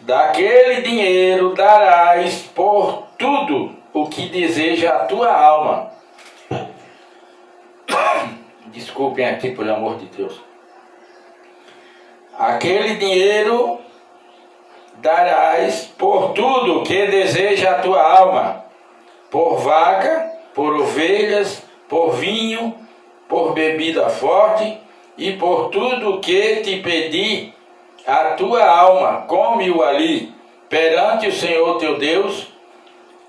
Daquele 0.00 0.80
dinheiro 0.80 1.52
darás 1.54 2.36
por 2.54 3.06
tudo 3.18 3.76
o 3.92 4.06
que 4.06 4.30
deseja 4.30 4.94
a 4.94 5.04
tua 5.04 5.30
alma 5.30 5.97
Desculpem 8.72 9.26
aqui, 9.26 9.50
pelo 9.50 9.72
amor 9.72 9.96
de 9.96 10.06
Deus. 10.06 10.40
Aquele 12.38 12.94
dinheiro 12.94 13.80
darás 14.96 15.86
por 15.98 16.32
tudo 16.32 16.82
que 16.82 17.06
deseja 17.06 17.72
a 17.72 17.80
tua 17.80 18.00
alma, 18.00 18.64
por 19.30 19.58
vaca 19.58 20.38
por 20.58 20.74
ovelhas, 20.74 21.62
por 21.88 22.16
vinho, 22.16 22.74
por 23.28 23.52
bebida 23.52 24.08
forte 24.10 24.76
e 25.16 25.34
por 25.34 25.68
tudo 25.68 26.18
que 26.18 26.56
te 26.56 26.80
pedi 26.80 27.54
a 28.04 28.30
tua 28.30 28.64
alma, 28.68 29.22
come-o 29.28 29.84
ali 29.84 30.34
perante 30.68 31.28
o 31.28 31.32
Senhor 31.32 31.78
teu 31.78 31.96
Deus, 31.96 32.48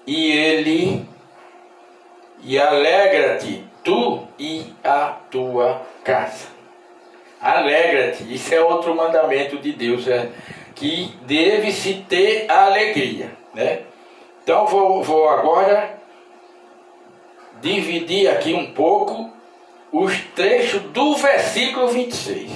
e 0.07 0.31
ele 0.31 1.07
e 2.41 2.57
alegra-te, 2.57 3.63
tu 3.89 4.27
e 4.37 4.65
a 4.83 5.17
tua 5.31 5.81
casa. 6.03 6.45
Alegra-te, 7.41 8.31
isso 8.31 8.53
é 8.53 8.61
outro 8.61 8.93
mandamento 8.93 9.57
de 9.57 9.71
Deus, 9.71 10.07
é 10.07 10.29
que 10.75 11.11
deve-se 11.23 12.05
ter 12.07 12.49
alegria, 12.51 13.31
né? 13.51 13.81
Então 14.43 14.67
vou, 14.67 15.01
vou 15.01 15.27
agora 15.27 15.99
dividir 17.61 18.29
aqui 18.29 18.53
um 18.53 18.73
pouco 18.73 19.31
os 19.91 20.15
trechos 20.35 20.83
do 20.83 21.15
versículo 21.15 21.87
26. 21.87 22.51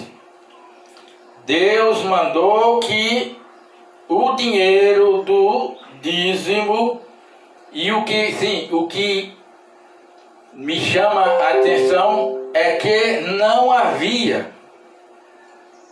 Deus 1.48 2.04
mandou 2.04 2.80
que 2.80 3.36
o 4.08 4.34
dinheiro 4.34 5.24
do 5.24 5.76
dízimo 6.00 7.02
e 7.72 7.92
o 7.92 8.04
que, 8.04 8.32
sim, 8.34 8.70
o 8.72 8.86
que 8.86 9.34
me 10.56 10.80
chama 10.80 11.22
a 11.22 11.50
atenção 11.50 12.50
é 12.54 12.76
que 12.76 13.22
não 13.22 13.72
havia 13.72 14.52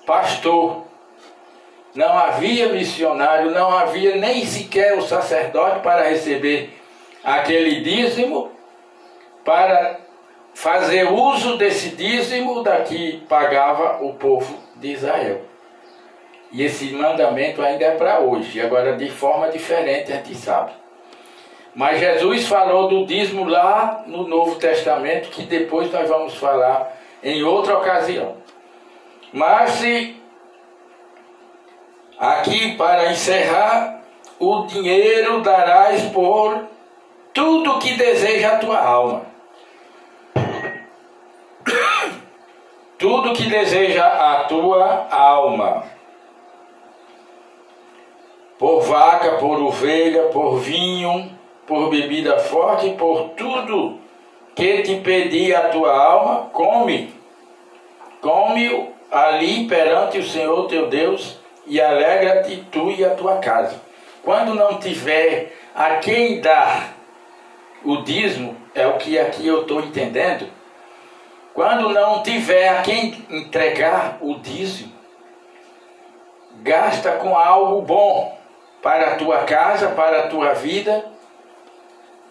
pastor, 0.05 0.85
não 1.95 2.17
havia 2.17 2.69
missionário, 2.69 3.51
não 3.51 3.75
havia 3.77 4.15
nem 4.15 4.45
sequer 4.45 4.97
o 4.97 5.01
sacerdote 5.01 5.79
para 5.81 6.09
receber 6.09 6.77
aquele 7.23 7.81
dízimo, 7.81 8.51
para 9.43 9.99
fazer 10.53 11.11
uso 11.11 11.57
desse 11.57 11.89
dízimo 11.89 12.61
da 12.61 12.81
que 12.81 13.23
pagava 13.27 14.03
o 14.03 14.13
povo 14.13 14.57
de 14.75 14.93
Israel. 14.93 15.41
E 16.51 16.63
esse 16.63 16.91
mandamento 16.91 17.61
ainda 17.61 17.85
é 17.85 17.95
para 17.95 18.19
hoje, 18.19 18.59
agora 18.59 18.97
de 18.97 19.09
forma 19.09 19.49
diferente 19.49 20.11
a 20.11 20.17
gente 20.17 20.35
sabe. 20.35 20.80
Mas 21.73 21.99
Jesus 21.99 22.47
falou 22.47 22.87
do 22.87 23.05
dízimo 23.05 23.45
lá 23.45 24.03
no 24.05 24.27
Novo 24.27 24.55
Testamento, 24.55 25.29
que 25.29 25.43
depois 25.43 25.91
nós 25.91 26.09
vamos 26.09 26.35
falar 26.35 26.97
em 27.23 27.43
outra 27.43 27.77
ocasião. 27.77 28.35
Mas 29.31 29.71
se 29.71 30.21
aqui 32.19 32.75
para 32.75 33.11
encerrar, 33.11 34.01
o 34.37 34.63
dinheiro 34.65 35.41
darás 35.41 36.01
por 36.11 36.67
tudo 37.33 37.79
que 37.79 37.93
deseja 37.93 38.53
a 38.53 38.57
tua 38.57 38.79
alma. 38.79 39.21
Tudo 42.97 43.33
que 43.33 43.49
deseja 43.49 44.05
a 44.05 44.43
tua 44.43 45.07
alma 45.09 45.83
por 48.59 48.81
vaca, 48.81 49.37
por 49.37 49.59
ovelha, 49.59 50.25
por 50.27 50.59
vinho, 50.59 51.35
por 51.71 51.89
bebida 51.89 52.37
forte, 52.37 52.89
por 52.95 53.29
tudo 53.29 53.97
que 54.53 54.81
te 54.81 54.95
pedir 54.97 55.55
a 55.55 55.69
tua 55.69 55.89
alma, 55.89 56.49
come. 56.51 57.13
Come 58.19 58.89
ali 59.09 59.67
perante 59.69 60.17
o 60.17 60.27
Senhor 60.27 60.67
teu 60.67 60.89
Deus 60.89 61.39
e 61.65 61.79
alegra-te 61.79 62.57
tu 62.69 62.91
e 62.91 63.05
a 63.05 63.11
tua 63.11 63.37
casa. 63.37 63.81
Quando 64.21 64.53
não 64.53 64.79
tiver 64.79 65.53
a 65.73 65.95
quem 65.95 66.41
dar 66.41 66.93
o 67.85 68.01
dízimo, 68.01 68.57
é 68.75 68.85
o 68.85 68.97
que 68.97 69.17
aqui 69.17 69.47
eu 69.47 69.61
estou 69.61 69.79
entendendo. 69.79 70.49
Quando 71.53 71.87
não 71.87 72.21
tiver 72.21 72.67
a 72.67 72.81
quem 72.81 73.25
entregar 73.29 74.17
o 74.19 74.35
dízimo, 74.35 74.91
gasta 76.55 77.13
com 77.13 77.33
algo 77.33 77.81
bom 77.81 78.37
para 78.81 79.13
a 79.13 79.15
tua 79.15 79.45
casa, 79.45 79.87
para 79.87 80.25
a 80.25 80.27
tua 80.27 80.51
vida, 80.51 81.10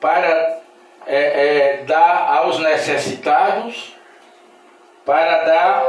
para 0.00 0.60
é, 1.06 1.16
é, 1.16 1.84
dar 1.84 2.36
aos 2.36 2.58
necessitados, 2.58 3.94
para 5.04 5.44
dar 5.44 5.84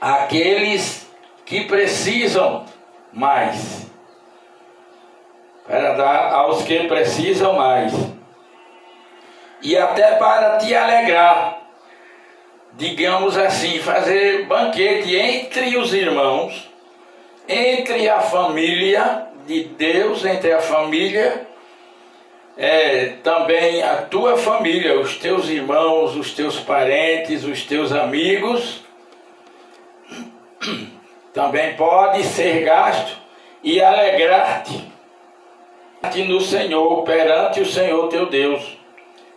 àqueles 0.00 1.08
que 1.44 1.64
precisam 1.64 2.64
mais, 3.12 3.90
para 5.66 5.94
dar 5.94 6.32
aos 6.32 6.62
que 6.62 6.86
precisam 6.88 7.54
mais, 7.54 7.92
e 9.62 9.76
até 9.76 10.16
para 10.16 10.58
te 10.58 10.74
alegrar 10.74 11.58
digamos 12.78 13.36
assim, 13.36 13.80
fazer 13.80 14.46
banquete 14.46 15.16
entre 15.16 15.76
os 15.76 15.92
irmãos, 15.92 16.70
entre 17.48 18.08
a 18.08 18.20
família 18.20 19.26
de 19.46 19.64
Deus, 19.64 20.24
entre 20.24 20.52
a 20.52 20.60
família, 20.60 21.46
é, 22.56 23.14
também 23.22 23.82
a 23.82 24.02
tua 24.02 24.36
família, 24.36 24.98
os 25.00 25.16
teus 25.16 25.48
irmãos, 25.48 26.16
os 26.16 26.34
teus 26.34 26.58
parentes, 26.60 27.44
os 27.44 27.62
teus 27.64 27.92
amigos, 27.92 28.82
também 31.32 31.74
pode 31.74 32.24
ser 32.24 32.64
gasto 32.64 33.16
e 33.62 33.80
alegrar-te 33.80 34.88
no 36.26 36.40
Senhor, 36.40 37.02
perante 37.04 37.60
o 37.60 37.66
Senhor 37.66 38.08
teu 38.08 38.26
Deus 38.26 38.78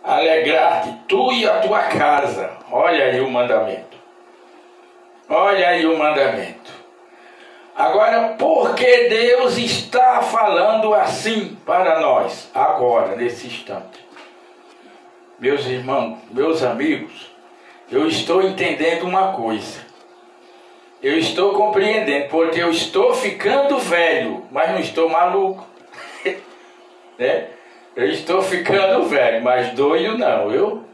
alegrar-te, 0.02 0.92
tu 1.06 1.32
e 1.32 1.46
a 1.48 1.60
tua 1.60 1.82
casa. 1.84 2.50
Olha 2.70 3.06
aí 3.06 3.20
o 3.20 3.30
mandamento. 3.30 3.96
Olha 5.28 5.68
aí 5.68 5.86
o 5.86 5.96
mandamento. 5.96 6.81
Agora, 7.74 8.34
por 8.38 8.74
que 8.74 9.08
Deus 9.08 9.56
está 9.56 10.20
falando 10.22 10.92
assim 10.94 11.56
para 11.64 12.00
nós, 12.00 12.50
agora, 12.54 13.16
nesse 13.16 13.46
instante? 13.46 14.06
Meus 15.38 15.66
irmãos, 15.66 16.18
meus 16.30 16.62
amigos, 16.62 17.30
eu 17.90 18.06
estou 18.06 18.42
entendendo 18.42 19.04
uma 19.04 19.32
coisa. 19.32 19.80
Eu 21.02 21.18
estou 21.18 21.54
compreendendo, 21.54 22.28
porque 22.28 22.62
eu 22.62 22.70
estou 22.70 23.12
ficando 23.14 23.78
velho, 23.78 24.46
mas 24.50 24.70
não 24.70 24.78
estou 24.78 25.08
maluco. 25.08 25.66
né? 27.18 27.48
Eu 27.96 28.08
estou 28.08 28.40
ficando 28.40 29.04
velho, 29.04 29.42
mas 29.42 29.72
doido 29.72 30.16
não, 30.16 30.48
viu? 30.48 30.84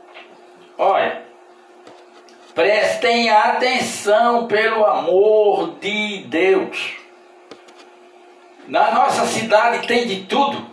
Olha, 0.79 1.28
prestem 2.59 3.31
atenção 3.31 4.49
pelo 4.49 4.85
amor 4.85 5.77
de 5.81 6.25
Deus. 6.27 6.97
Na 8.67 8.91
nossa 8.91 9.27
cidade 9.27 9.87
tem 9.87 10.09
de 10.09 10.25
tudo 10.25 10.67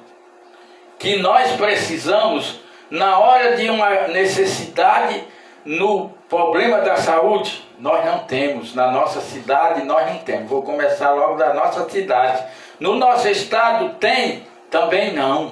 que 0.98 1.18
nós 1.18 1.52
precisamos 1.52 2.60
na 2.90 3.20
hora 3.20 3.56
de 3.56 3.70
uma 3.70 4.08
necessidade 4.08 5.24
no 5.64 6.10
problema 6.28 6.80
da 6.80 6.98
saúde. 6.98 7.64
Nós 7.78 8.04
não 8.04 8.18
temos, 8.18 8.74
na 8.74 8.90
nossa 8.90 9.22
cidade 9.22 9.84
nós 9.84 10.12
não 10.12 10.18
temos. 10.18 10.50
Vou 10.50 10.64
começar 10.64 11.12
logo 11.12 11.36
da 11.36 11.54
nossa 11.54 11.88
cidade. 11.88 12.44
No 12.80 12.96
nosso 12.96 13.28
estado 13.28 13.94
tem? 14.00 14.44
Também 14.72 15.14
não. 15.14 15.52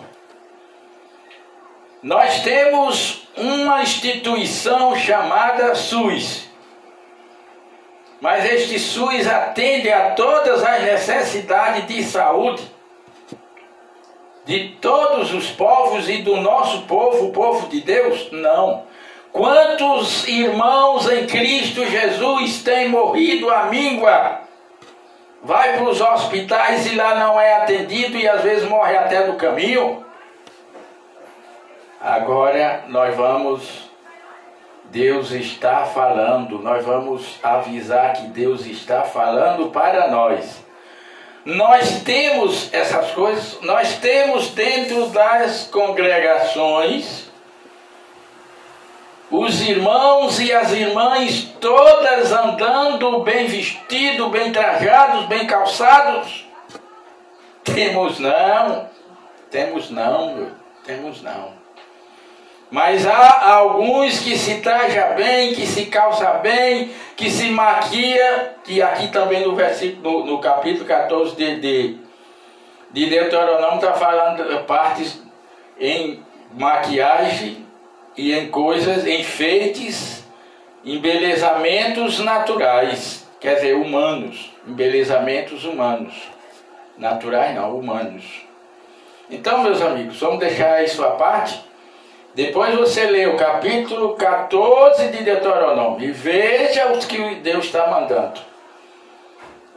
Nós 2.03 2.41
temos 2.41 3.27
uma 3.35 3.81
instituição 3.81 4.95
chamada 4.95 5.73
SUS. 5.73 6.49
Mas 8.19 8.45
este 8.45 8.77
SUS 8.77 9.25
atende 9.25 9.91
a 9.91 10.11
todas 10.11 10.63
as 10.63 10.83
necessidades 10.83 11.87
de 11.87 12.03
saúde 12.03 12.73
de 14.45 14.75
todos 14.81 15.33
os 15.33 15.49
povos 15.51 16.09
e 16.09 16.17
do 16.17 16.37
nosso 16.37 16.81
povo, 16.81 17.27
o 17.27 17.31
povo 17.31 17.67
de 17.67 17.81
Deus? 17.81 18.29
Não. 18.31 18.83
Quantos 19.31 20.27
irmãos 20.27 21.09
em 21.09 21.25
Cristo 21.25 21.85
Jesus 21.85 22.61
têm 22.61 22.89
morrido 22.89 23.49
à 23.49 23.65
míngua? 23.65 24.41
Vai 25.41 25.77
para 25.77 25.89
os 25.89 25.99
hospitais 25.99 26.85
e 26.91 26.95
lá 26.95 27.15
não 27.15 27.39
é 27.39 27.55
atendido 27.55 28.17
e 28.17 28.27
às 28.27 28.41
vezes 28.41 28.67
morre 28.67 28.95
até 28.95 29.23
do 29.23 29.33
caminho. 29.33 30.02
Agora 32.03 32.83
nós 32.89 33.15
vamos, 33.15 33.89
Deus 34.91 35.31
está 35.31 35.85
falando, 35.85 36.59
nós 36.59 36.83
vamos 36.83 37.39
avisar 37.41 38.11
que 38.11 38.23
Deus 38.23 38.65
está 38.65 39.03
falando 39.03 39.69
para 39.69 40.09
nós. 40.09 40.61
Nós 41.45 42.01
temos 42.01 42.73
essas 42.73 43.11
coisas, 43.11 43.61
nós 43.61 43.99
temos 43.99 44.49
dentro 44.49 45.07
das 45.11 45.69
congregações 45.71 47.31
os 49.31 49.61
irmãos 49.61 50.41
e 50.41 50.51
as 50.51 50.73
irmãs 50.73 51.53
todas 51.61 52.33
andando 52.33 53.21
bem 53.21 53.47
vestidos, 53.47 54.29
bem 54.29 54.51
trajados, 54.51 55.25
bem 55.27 55.47
calçados. 55.47 56.45
temos 57.63 58.19
não. 58.19 58.89
Temos 59.49 59.89
não, 59.89 60.51
temos 60.85 61.21
não. 61.21 61.62
Mas 62.73 63.05
há 63.05 63.53
alguns 63.53 64.17
que 64.17 64.35
se 64.35 64.55
traja 64.55 65.09
bem, 65.09 65.53
que 65.53 65.63
se 65.63 65.85
calça 65.85 66.25
bem, 66.41 66.89
que 67.15 67.29
se 67.29 67.51
maquia, 67.51 68.55
que 68.63 68.81
aqui 68.81 69.09
também 69.09 69.45
no 69.45 69.55
versículo, 69.55 70.21
no, 70.21 70.25
no 70.25 70.41
capítulo 70.41 70.83
14 70.83 71.35
de, 71.35 71.59
de, 71.59 71.97
de 72.89 73.05
Deuteronômio 73.05 73.75
está 73.75 73.93
falando 73.93 74.65
partes 74.65 75.21
em 75.79 76.25
maquiagem 76.57 77.63
e 78.17 78.33
em 78.33 78.49
coisas, 78.49 79.05
enfeites, 79.05 80.23
embelezamentos 80.83 82.17
naturais, 82.21 83.29
quer 83.39 83.53
dizer, 83.53 83.75
humanos, 83.75 84.51
embelezamentos 84.67 85.63
humanos. 85.63 86.15
Naturais 86.97 87.53
não, 87.53 87.77
humanos. 87.77 88.47
Então, 89.29 89.61
meus 89.61 89.79
amigos, 89.79 90.19
vamos 90.19 90.39
deixar 90.39 90.83
isso 90.83 91.03
à 91.03 91.11
parte 91.11 91.71
depois 92.35 92.75
você 92.75 93.05
lê 93.05 93.27
o 93.27 93.37
capítulo 93.37 94.15
14 94.15 95.09
de 95.09 95.23
Deuteronômio 95.23 96.09
e 96.09 96.11
veja 96.11 96.91
o 96.91 96.99
que 96.99 97.35
Deus 97.35 97.65
está 97.65 97.87
mandando. 97.87 98.39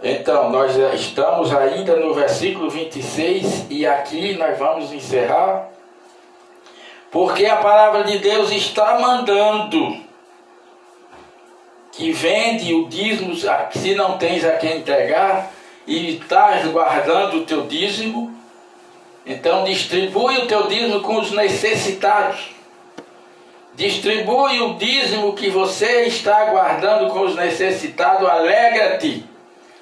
Então, 0.03 0.51
nós 0.51 0.77
estamos 0.95 1.55
ainda 1.55 1.97
no 1.97 2.15
versículo 2.15 2.71
26 2.71 3.67
e 3.69 3.87
aqui 3.87 4.35
nós 4.37 4.59
vamos 4.59 4.93
encerrar, 4.93 5.69
porque 7.11 7.47
a 7.47 7.57
palavra 7.57 8.05
de 8.05 8.19
Deus 8.19 8.51
está 8.51 8.99
mandando 8.99 10.05
que 11.93 12.13
vende 12.13 12.75
o 12.75 12.89
dízimo, 12.89 13.35
se 13.35 13.95
não 13.95 14.19
tens 14.19 14.45
a 14.45 14.53
quem 14.53 14.79
entregar, 14.79 15.51
e 15.87 16.17
estás 16.17 16.67
guardando 16.67 17.39
o 17.39 17.47
teu 17.47 17.63
dízimo, 17.67 18.26
então 19.27 19.65
distribui 19.65 20.39
o 20.39 20.47
teu 20.47 20.69
dízimo 20.69 21.01
com 21.01 21.17
os 21.19 21.33
necessitados. 21.33 22.55
Distribui 23.75 24.61
o 24.61 24.75
dízimo 24.75 25.35
que 25.35 25.51
você 25.51 26.03
está 26.03 26.45
guardando 26.47 27.13
com 27.13 27.23
os 27.23 27.35
necessitados. 27.35 28.27
Alegra-te. 28.29 29.25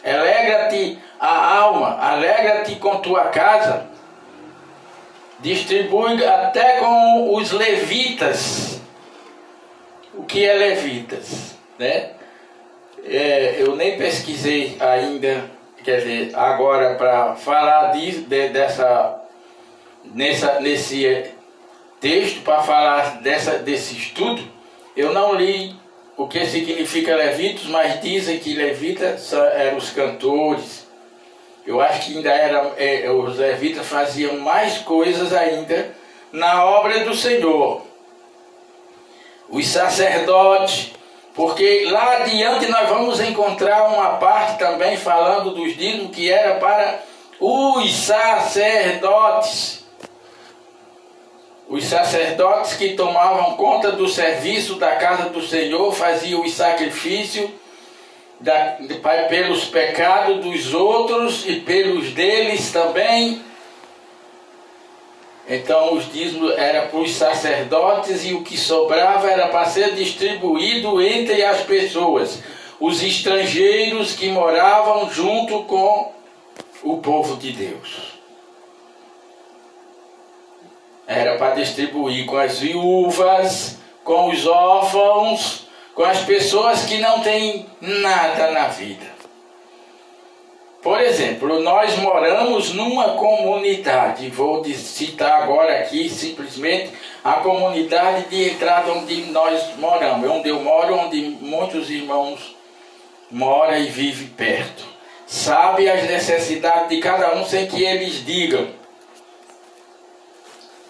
Alegra-te 0.03 0.99
a 1.21 1.57
alma. 1.59 1.99
Alegra-te 2.01 2.77
com 2.77 2.97
tua 2.97 3.27
casa. 3.27 3.87
Distribui 5.41 6.25
até 6.25 6.79
com 6.79 7.35
os 7.35 7.53
levitas. 7.53 8.81
O 10.15 10.25
que 10.25 10.45
é 10.45 10.55
levitas? 10.55 11.55
Né? 11.79 12.13
É, 13.05 13.57
eu 13.59 13.77
nem 13.77 13.99
pesquisei 13.99 14.79
ainda, 14.81 15.45
quer 15.85 15.99
dizer, 15.99 16.31
agora 16.35 16.95
para 16.95 17.35
falar 17.35 17.93
de, 17.93 18.23
de, 18.23 18.49
dessa 18.49 19.24
nessa, 20.12 20.61
nesse 20.61 21.33
texto 22.01 22.43
para 22.43 22.62
falar 22.62 23.23
dessa, 23.23 23.59
desse 23.59 23.97
estudo, 23.97 24.43
eu 24.97 25.12
não 25.12 25.35
li 25.35 25.75
o 26.17 26.29
que 26.29 26.47
significa 26.47 27.17
levitas, 27.17 27.64
mas 27.64 28.01
dizem 28.01 28.38
que 28.38 28.55
levitas 28.55 29.33
eram 29.33 29.79
os 29.79 29.90
cantores. 29.90 30.87
Eu 31.67 31.81
acho 31.81 32.07
que 32.07 32.17
ainda 32.17 32.31
era, 32.31 32.73
é, 32.77 33.11
os 33.11 33.38
levitas 33.38 33.87
faziam 33.87 34.37
mais 34.38 34.79
coisas 34.79 35.33
ainda 35.33 35.95
na 36.31 36.64
obra 36.64 37.05
do 37.05 37.14
Senhor. 37.14 37.83
Os 39.49 39.67
sacerdotes, 39.67 40.93
porque 41.35 41.87
lá 41.90 42.19
adiante 42.19 42.67
nós 42.71 42.88
vamos 42.88 43.19
encontrar 43.21 43.88
uma 43.88 44.17
parte 44.17 44.59
também 44.59 44.97
falando 44.97 45.51
dos 45.53 45.77
dízimos 45.77 46.14
que 46.14 46.31
era 46.31 46.57
para 46.61 47.01
os 47.40 47.93
sacerdotes 47.93 49.84
os 51.75 51.87
sacerdotes 51.87 52.75
que 52.75 52.91
tomavam 52.91 53.57
conta 53.57 53.91
do 53.91 54.09
serviço 54.09 54.77
da 54.77 54.95
casa 54.95 55.29
do 55.29 55.45
Senhor 55.45 55.93
faziam 55.93 56.41
o 56.41 56.49
sacrifício 56.49 57.53
da, 58.39 58.77
de, 58.77 58.95
pelos 59.29 59.65
pecados 59.65 60.41
dos 60.45 60.73
outros 60.73 61.45
e 61.45 61.57
pelos 61.57 62.13
deles 62.13 62.71
também. 62.71 63.43
Então 65.49 65.95
os 65.95 66.13
dízimos 66.13 66.57
eram 66.57 66.87
para 66.87 67.01
os 67.01 67.11
sacerdotes 67.11 68.25
e 68.25 68.35
o 68.35 68.45
que 68.45 68.57
sobrava 68.57 69.29
era 69.29 69.49
para 69.49 69.65
ser 69.65 69.97
distribuído 69.97 71.03
entre 71.03 71.43
as 71.43 71.63
pessoas, 71.63 72.41
os 72.79 73.03
estrangeiros 73.03 74.13
que 74.13 74.29
moravam 74.29 75.11
junto 75.11 75.65
com 75.65 76.13
o 76.85 76.99
povo 76.99 77.37
de 77.37 77.51
Deus. 77.51 78.13
Era 81.07 81.37
para 81.37 81.55
distribuir 81.55 82.27
com 82.27 82.37
as 82.37 82.59
viúvas, 82.59 83.79
com 84.03 84.31
os 84.31 84.47
órfãos, 84.47 85.67
com 85.95 86.05
as 86.05 86.21
pessoas 86.21 86.85
que 86.85 86.99
não 86.99 87.21
têm 87.21 87.67
nada 87.81 88.51
na 88.51 88.69
vida. 88.69 89.14
Por 90.85 91.01
exemplo, 91.01 91.61
nós 91.62 91.97
moramos 91.97 92.75
numa 92.75 93.12
comunidade, 93.12 94.29
vou 94.29 94.62
citar 94.67 95.43
agora 95.43 95.79
aqui 95.79 96.11
simplesmente 96.11 96.93
a 97.25 97.35
comunidade 97.35 98.29
de 98.29 98.51
entrada 98.51 98.93
onde 98.93 99.17
nós 99.33 99.79
moramos, 99.79 100.29
onde 100.29 100.51
eu 100.51 100.61
moro, 100.61 100.95
onde 100.95 101.23
muitos 101.40 101.88
irmãos 101.88 102.55
moram 103.31 103.79
e 103.79 103.87
vivem 103.87 104.27
perto. 104.27 104.85
Sabe 105.27 105.88
as 105.88 106.03
necessidades 106.05 106.90
de 106.90 106.99
cada 106.99 107.35
um 107.35 107.47
sem 107.47 107.67
que 107.67 107.83
eles 107.83 108.23
digam. 108.23 108.69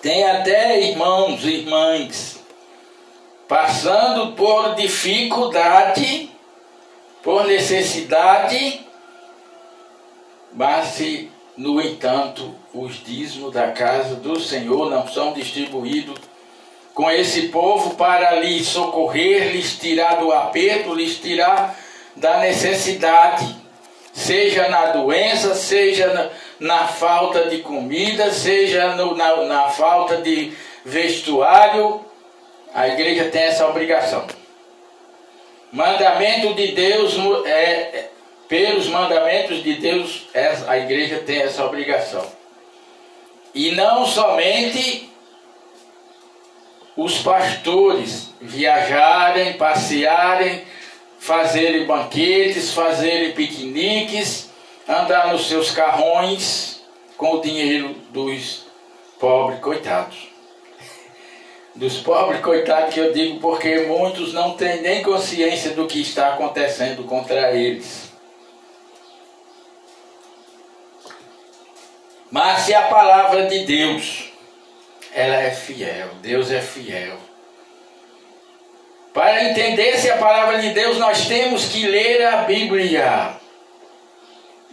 Tem 0.05 0.23
até 0.23 0.83
irmãos 0.83 1.43
e 1.45 1.61
irmãs 1.61 2.38
passando 3.49 4.33
por 4.33 4.75
dificuldade, 4.75 6.29
por 7.23 7.47
necessidade, 7.47 8.87
mas 10.53 10.88
se, 10.88 11.31
no 11.57 11.81
entanto, 11.81 12.55
os 12.75 13.03
dízimos 13.03 13.55
da 13.55 13.73
casa 13.73 14.17
do 14.17 14.38
Senhor 14.38 14.90
não 14.90 15.09
são 15.09 15.33
distribuídos 15.33 16.19
com 16.93 17.11
esse 17.11 17.49
povo 17.49 17.95
para 17.95 18.40
lhes 18.40 18.67
socorrer, 18.67 19.53
lhes 19.53 19.79
tirar 19.79 20.17
do 20.17 20.31
aperto, 20.31 20.93
lhes 20.93 21.17
tirar 21.17 21.79
da 22.14 22.40
necessidade, 22.40 23.57
seja 24.12 24.69
na 24.69 24.88
doença, 24.88 25.55
seja 25.55 26.12
na 26.12 26.29
na 26.59 26.87
falta 26.87 27.49
de 27.49 27.59
comida, 27.59 28.31
seja 28.33 28.95
no, 28.95 29.14
na, 29.14 29.45
na 29.45 29.69
falta 29.69 30.19
de 30.19 30.53
vestuário, 30.85 32.05
a 32.73 32.88
igreja 32.88 33.31
tem 33.31 33.43
essa 33.43 33.67
obrigação. 33.69 34.27
Mandamento 35.73 36.55
de 36.55 36.69
Deus, 36.69 37.17
é, 37.45 37.51
é, 37.51 38.11
pelos 38.49 38.87
mandamentos 38.88 39.62
de 39.62 39.75
Deus, 39.75 40.27
a 40.69 40.79
igreja 40.79 41.19
tem 41.19 41.43
essa 41.43 41.64
obrigação. 41.64 42.25
E 43.55 43.73
não 43.73 44.07
somente 44.07 45.11
os 46.97 47.19
pastores 47.19 48.31
viajarem, 48.40 49.55
passearem, 49.55 50.64
fazerem 51.19 51.85
banquetes, 51.87 52.73
fazerem 52.73 53.33
piqueniques, 53.33 54.51
andar 54.88 55.33
nos 55.33 55.49
seus 55.49 55.70
carrões 55.70 56.83
com 57.16 57.35
o 57.35 57.40
dinheiro 57.40 57.94
dos 58.11 58.66
pobres 59.18 59.61
coitados. 59.61 60.29
Dos 61.75 61.99
pobres 61.99 62.40
coitados 62.40 62.94
que 62.94 63.01
eu 63.01 63.12
digo 63.12 63.40
porque 63.40 63.81
muitos 63.81 64.33
não 64.33 64.53
têm 64.57 64.81
nem 64.81 65.03
consciência 65.03 65.73
do 65.73 65.87
que 65.87 66.00
está 66.00 66.35
acontecendo 66.35 67.04
contra 67.04 67.52
eles. 67.52 68.13
Mas 72.31 72.63
se 72.63 72.75
a 72.75 72.83
palavra 72.83 73.46
de 73.46 73.65
Deus, 73.65 74.33
ela 75.13 75.37
é 75.37 75.50
fiel, 75.50 76.08
Deus 76.21 76.50
é 76.50 76.61
fiel. 76.61 77.17
Para 79.13 79.44
entender 79.44 79.96
se 79.98 80.11
a 80.11 80.17
palavra 80.17 80.58
de 80.58 80.71
Deus, 80.71 80.98
nós 80.98 81.29
temos 81.29 81.67
que 81.67 81.87
ler 81.87 82.27
a 82.27 82.38
Bíblia. 82.38 83.37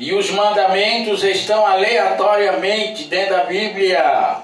E 0.01 0.15
os 0.15 0.31
mandamentos 0.31 1.23
estão 1.23 1.63
aleatoriamente 1.63 3.03
dentro 3.03 3.35
da 3.35 3.43
Bíblia. 3.43 4.37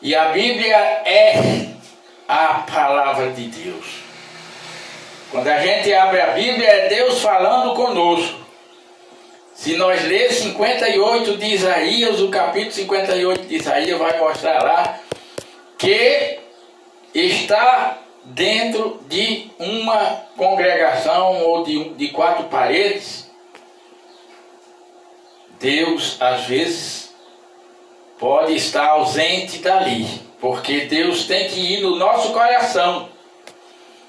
E 0.00 0.14
a 0.14 0.30
Bíblia 0.30 0.74
é 0.74 1.66
a 2.26 2.64
palavra 2.66 3.30
de 3.32 3.48
Deus. 3.48 3.84
Quando 5.30 5.48
a 5.48 5.58
gente 5.58 5.92
abre 5.92 6.18
a 6.18 6.28
Bíblia, 6.28 6.66
é 6.66 6.88
Deus 6.88 7.20
falando 7.20 7.74
conosco. 7.74 8.38
Se 9.54 9.76
nós 9.76 10.02
ler 10.06 10.32
58 10.32 11.36
de 11.36 11.46
Isaías, 11.48 12.18
o 12.22 12.30
capítulo 12.30 12.72
58 12.72 13.46
de 13.46 13.56
Isaías 13.56 13.98
vai 13.98 14.18
mostrar 14.18 14.62
lá 14.62 14.98
que 15.76 16.38
está 17.14 17.98
dentro 18.24 18.98
de 19.10 19.50
uma 19.58 20.22
congregação 20.38 21.42
ou 21.42 21.64
de, 21.64 21.90
de 21.90 22.08
quatro 22.08 22.44
paredes 22.44 23.21
Deus 25.62 26.16
às 26.18 26.42
vezes 26.46 27.14
pode 28.18 28.52
estar 28.56 28.84
ausente 28.84 29.58
dali, 29.58 30.08
porque 30.40 30.86
Deus 30.86 31.24
tem 31.24 31.48
que 31.48 31.60
ir 31.74 31.82
no 31.82 31.94
nosso 31.94 32.32
coração. 32.32 33.08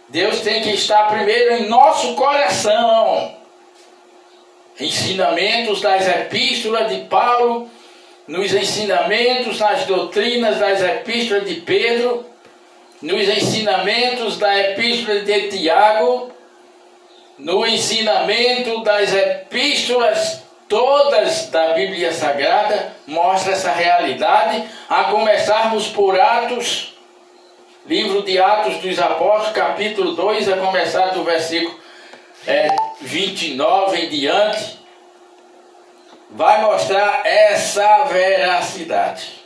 Deus 0.10 0.40
tem 0.40 0.64
que 0.64 0.72
estar 0.72 1.08
primeiro 1.10 1.58
em 1.58 1.70
nosso 1.70 2.16
coração. 2.16 3.36
Ensinamentos 4.80 5.80
das 5.80 6.08
epístolas 6.08 6.92
de 6.92 7.02
Paulo, 7.02 7.70
nos 8.28 8.52
ensinamentos, 8.52 9.60
nas 9.60 9.86
doutrinas 9.86 10.58
das 10.58 10.82
epístolas 10.82 11.48
de 11.48 11.62
Pedro, 11.62 12.26
nos 13.00 13.30
ensinamentos 13.30 14.40
da 14.40 14.58
epístola 14.60 15.20
de 15.20 15.50
Tiago, 15.50 16.32
no 17.38 17.64
ensinamento 17.64 18.82
das 18.84 19.14
epístolas 19.14 20.43
todas 20.74 21.52
da 21.52 21.74
Bíblia 21.74 22.12
Sagrada, 22.12 22.96
mostra 23.06 23.52
essa 23.54 23.72
realidade, 23.72 24.68
a 24.90 25.04
começarmos 25.04 25.88
por 25.90 26.20
Atos 26.20 26.96
Livro 27.86 28.24
de 28.24 28.40
Atos 28.40 28.78
dos 28.78 28.98
Apóstolos, 28.98 29.52
capítulo 29.52 30.14
2, 30.14 30.50
a 30.50 30.58
começar 30.58 31.10
do 31.10 31.24
versículo 31.24 31.80
é, 32.48 32.70
29 33.02 33.98
em 33.98 34.10
diante, 34.10 34.80
vai 36.32 36.64
mostrar 36.64 37.22
essa 37.24 38.06
veracidade. 38.06 39.44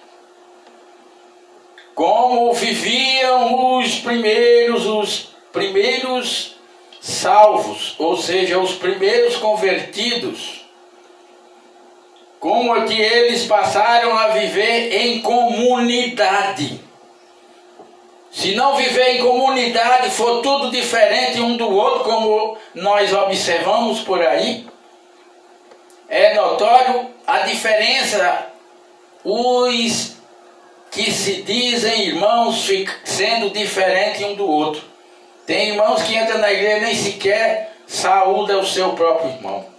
Como 1.94 2.54
viviam 2.54 3.80
os 3.80 3.96
primeiros, 4.00 4.86
os 4.86 5.28
primeiros 5.52 6.56
salvos, 7.02 7.96
ou 8.00 8.16
seja, 8.16 8.58
os 8.60 8.76
primeiros 8.76 9.36
convertidos, 9.36 10.57
como 12.40 12.76
é 12.76 12.86
que 12.86 13.00
eles 13.00 13.46
passaram 13.46 14.16
a 14.18 14.30
viver 14.30 14.94
em 14.94 15.22
comunidade. 15.22 16.80
Se 18.32 18.54
não 18.54 18.76
viver 18.76 19.16
em 19.16 19.24
comunidade, 19.24 20.12
for 20.12 20.42
tudo 20.42 20.70
diferente 20.70 21.40
um 21.40 21.58
do 21.58 21.70
outro, 21.70 22.04
como 22.04 22.58
nós 22.76 23.12
observamos 23.12 24.02
por 24.02 24.22
aí, 24.22 24.68
é 26.08 26.36
notório 26.36 27.10
a 27.26 27.40
diferença. 27.40 28.48
Os 29.24 30.16
que 30.92 31.12
se 31.12 31.42
dizem 31.42 32.08
irmãos 32.08 32.68
sendo 33.04 33.50
diferentes 33.50 34.22
um 34.24 34.36
do 34.36 34.48
outro. 34.48 34.82
Tem 35.46 35.70
irmãos 35.70 36.02
que 36.04 36.16
entram 36.16 36.38
na 36.40 36.52
igreja 36.52 36.86
nem 36.86 36.96
sequer 36.96 37.74
saúda 37.86 38.58
o 38.58 38.66
seu 38.66 38.92
próprio 38.94 39.32
irmão. 39.32 39.77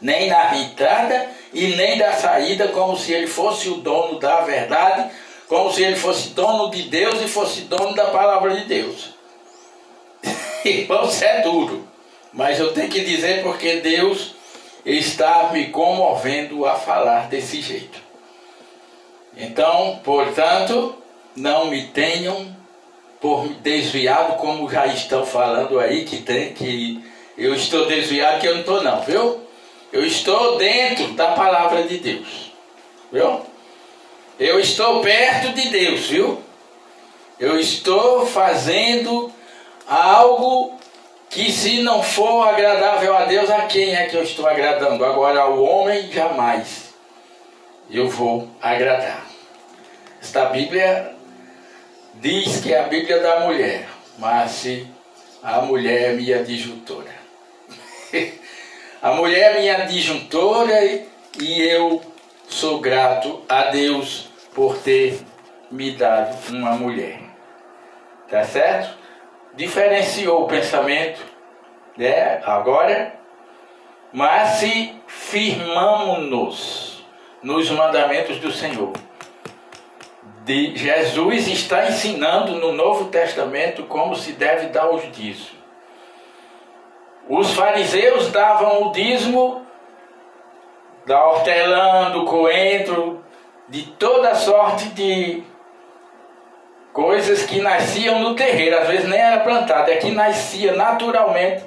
Nem 0.00 0.28
na 0.28 0.56
entrada 0.56 1.28
e 1.52 1.68
nem 1.68 1.98
da 1.98 2.12
saída, 2.12 2.68
como 2.68 2.96
se 2.96 3.12
ele 3.12 3.26
fosse 3.26 3.68
o 3.68 3.76
dono 3.76 4.18
da 4.18 4.40
verdade 4.40 5.10
como 5.46 5.72
se 5.72 5.82
ele 5.82 5.96
fosse 5.96 6.30
dono 6.30 6.70
de 6.70 6.84
Deus 6.84 7.20
e 7.22 7.28
fosse 7.28 7.62
dono 7.62 7.94
da 7.94 8.06
palavra 8.06 8.56
de 8.56 8.64
Deus. 8.64 9.10
Irmão, 10.64 11.06
isso 11.06 11.24
é 11.24 11.42
duro, 11.42 11.86
mas 12.32 12.58
eu 12.58 12.72
tenho 12.72 12.88
que 12.88 13.00
dizer 13.00 13.42
porque 13.42 13.76
Deus 13.76 14.34
está 14.84 15.50
me 15.52 15.68
comovendo 15.68 16.66
a 16.66 16.74
falar 16.74 17.28
desse 17.28 17.60
jeito. 17.60 18.02
Então, 19.36 20.00
portanto, 20.02 20.96
não 21.36 21.66
me 21.66 21.88
tenham 21.88 22.54
por 23.20 23.46
desviado, 23.48 24.36
como 24.36 24.70
já 24.70 24.86
estão 24.86 25.24
falando 25.24 25.78
aí, 25.78 26.04
que 26.04 26.18
tem 26.18 26.52
que 26.52 27.02
eu 27.36 27.54
estou 27.54 27.86
desviado, 27.86 28.40
que 28.40 28.46
eu 28.46 28.54
não 28.54 28.60
estou 28.60 28.82
não, 28.82 29.00
viu? 29.02 29.43
Eu 29.94 30.04
estou 30.04 30.58
dentro 30.58 31.12
da 31.12 31.36
palavra 31.36 31.84
de 31.84 31.98
Deus. 31.98 32.52
Viu? 33.12 33.42
Eu 34.40 34.58
estou 34.58 35.00
perto 35.02 35.52
de 35.52 35.68
Deus, 35.68 36.08
viu? 36.08 36.42
Eu 37.38 37.60
estou 37.60 38.26
fazendo 38.26 39.32
algo 39.86 40.76
que, 41.30 41.52
se 41.52 41.80
não 41.80 42.02
for 42.02 42.42
agradável 42.42 43.16
a 43.16 43.24
Deus, 43.26 43.48
a 43.48 43.66
quem 43.66 43.94
é 43.94 44.06
que 44.06 44.16
eu 44.16 44.24
estou 44.24 44.48
agradando? 44.48 45.04
Agora, 45.04 45.42
ao 45.42 45.62
homem, 45.62 46.10
jamais 46.10 46.92
eu 47.88 48.08
vou 48.08 48.48
agradar. 48.60 49.24
Esta 50.20 50.46
Bíblia 50.46 51.14
diz 52.14 52.60
que 52.60 52.74
é 52.74 52.80
a 52.80 52.88
Bíblia 52.88 53.20
da 53.20 53.40
mulher, 53.46 53.86
mas 54.18 54.66
a 55.40 55.60
mulher 55.60 56.10
é 56.10 56.12
minha 56.14 56.42
disjuntora. 56.42 57.14
a 59.04 59.12
mulher 59.12 59.56
é 59.56 59.60
minha 59.60 59.84
disjuntora 59.84 60.80
e 61.38 61.60
eu 61.60 62.00
sou 62.48 62.80
grato 62.80 63.42
a 63.46 63.64
Deus 63.64 64.30
por 64.54 64.78
ter 64.78 65.20
me 65.70 65.90
dado 65.90 66.34
uma 66.48 66.70
mulher. 66.70 67.20
Tá 68.30 68.42
certo? 68.44 68.96
Diferenciou 69.54 70.44
o 70.44 70.46
pensamento, 70.46 71.20
né? 71.98 72.40
Agora, 72.46 73.14
mas 74.10 74.60
se 74.60 74.96
firmamos-nos 75.06 77.04
nos 77.42 77.68
mandamentos 77.68 78.38
do 78.38 78.50
Senhor. 78.50 78.94
De 80.46 80.74
Jesus 80.74 81.46
está 81.46 81.88
ensinando 81.88 82.54
no 82.54 82.72
Novo 82.72 83.10
Testamento 83.10 83.82
como 83.82 84.16
se 84.16 84.32
deve 84.32 84.68
dar 84.68 84.90
os 84.90 85.02
dízimos. 85.12 85.63
Os 87.28 87.54
fariseus 87.54 88.30
davam 88.30 88.88
o 88.88 88.92
dízimo 88.92 89.64
da 91.06 91.24
hortelã, 91.26 92.10
do 92.10 92.24
coentro, 92.24 93.24
de 93.68 93.82
toda 93.82 94.34
sorte 94.34 94.88
de 94.90 95.42
coisas 96.92 97.42
que 97.44 97.60
nasciam 97.60 98.20
no 98.20 98.34
terreiro, 98.34 98.78
às 98.78 98.88
vezes 98.88 99.08
nem 99.08 99.18
era 99.18 99.40
plantado, 99.40 99.90
é 99.90 99.96
que 99.96 100.10
nascia 100.10 100.72
naturalmente 100.74 101.64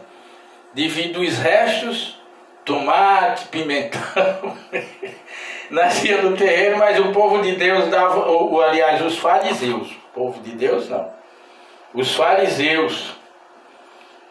devido 0.74 1.20
aos 1.20 1.38
restos, 1.38 2.18
tomate, 2.64 3.48
pimentão, 3.48 4.58
nascia 5.70 6.22
no 6.22 6.38
terreiro, 6.38 6.78
mas 6.78 7.00
o 7.00 7.12
povo 7.12 7.42
de 7.42 7.56
Deus 7.56 7.88
dava, 7.90 8.26
ou, 8.26 8.62
aliás, 8.62 9.02
os 9.02 9.18
fariseus, 9.18 9.92
o 9.92 10.14
povo 10.14 10.42
de 10.42 10.52
Deus 10.52 10.88
não, 10.88 11.12
os 11.94 12.16
fariseus 12.16 13.17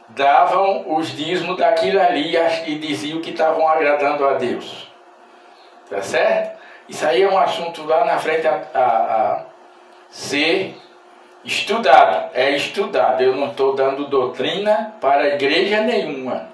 davam 0.08 0.94
os 0.96 1.08
dízimos 1.08 1.56
daquilo 1.56 2.00
ali 2.00 2.36
e 2.66 2.74
diziam 2.76 3.20
que 3.20 3.30
estavam 3.30 3.66
agradando 3.68 4.26
a 4.26 4.34
Deus. 4.34 4.90
Tá 5.90 6.02
certo? 6.02 6.56
Isso 6.88 7.06
aí 7.06 7.22
é 7.22 7.28
um 7.28 7.38
assunto 7.38 7.84
lá 7.84 8.04
na 8.04 8.18
frente 8.18 8.46
a, 8.46 8.62
a, 8.74 8.80
a 8.80 9.44
ser 10.08 10.76
estudado. 11.44 12.30
É 12.34 12.50
estudado. 12.50 13.22
Eu 13.22 13.34
não 13.36 13.50
estou 13.50 13.74
dando 13.74 14.06
doutrina 14.06 14.94
para 15.00 15.22
a 15.22 15.28
igreja 15.28 15.80
nenhuma. 15.80 16.48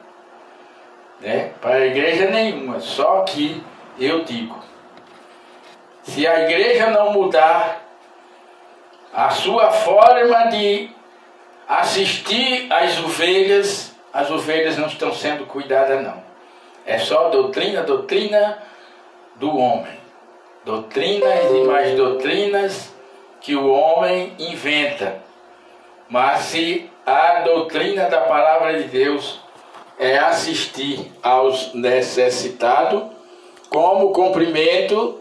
Né? 1.20 1.52
Para 1.60 1.76
a 1.76 1.86
igreja 1.86 2.30
nenhuma. 2.30 2.80
Só 2.80 3.22
que 3.22 3.62
eu 3.98 4.24
digo: 4.24 4.58
se 6.02 6.26
a 6.26 6.42
igreja 6.42 6.90
não 6.90 7.12
mudar 7.12 7.82
a 9.12 9.30
sua 9.30 9.70
forma 9.70 10.46
de 10.46 10.90
assistir 11.68 12.72
às 12.72 12.98
ovelhas, 12.98 13.92
as 14.12 14.30
ovelhas 14.30 14.76
não 14.76 14.86
estão 14.86 15.14
sendo 15.14 15.46
cuidadas, 15.46 16.02
não. 16.02 16.22
É 16.84 16.98
só 16.98 17.28
doutrina, 17.28 17.82
doutrina 17.82 18.62
do 19.36 19.56
homem. 19.56 20.00
Doutrinas 20.64 21.50
e 21.50 21.64
mais 21.64 21.96
doutrinas 21.96 22.92
que 23.40 23.56
o 23.56 23.70
homem 23.70 24.34
inventa. 24.38 25.20
Mas 26.08 26.40
se 26.42 26.90
a 27.04 27.40
doutrina 27.40 28.08
da 28.08 28.20
palavra 28.20 28.80
de 28.80 28.84
Deus 28.88 29.40
é 29.98 30.18
assistir 30.18 31.12
aos 31.22 31.74
necessitados 31.74 33.04
como 33.68 34.12
cumprimento 34.12 35.20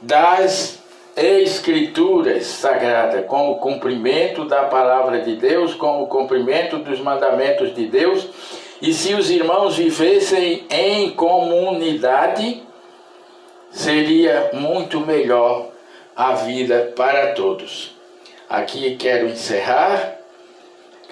das 0.00 0.79
escrituras 1.16 2.46
sagradas, 2.46 3.26
como 3.26 3.56
cumprimento 3.56 4.44
da 4.44 4.64
palavra 4.64 5.20
de 5.20 5.36
Deus, 5.36 5.74
como 5.74 6.06
cumprimento 6.06 6.78
dos 6.78 7.00
mandamentos 7.00 7.74
de 7.74 7.86
Deus. 7.86 8.28
E 8.80 8.92
se 8.94 9.14
os 9.14 9.30
irmãos 9.30 9.76
vivessem 9.76 10.64
em 10.70 11.10
comunidade, 11.10 12.62
seria 13.70 14.50
muito 14.52 15.00
melhor 15.00 15.68
a 16.16 16.32
vida 16.32 16.92
para 16.96 17.32
todos. 17.32 17.94
Aqui 18.48 18.96
quero 18.96 19.28
encerrar 19.28 20.16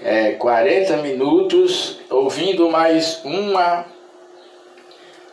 é, 0.03 0.33
40 0.33 0.97
minutos 0.99 2.01
ouvindo 2.11 2.71
mais 2.71 3.21
uma 3.25 3.85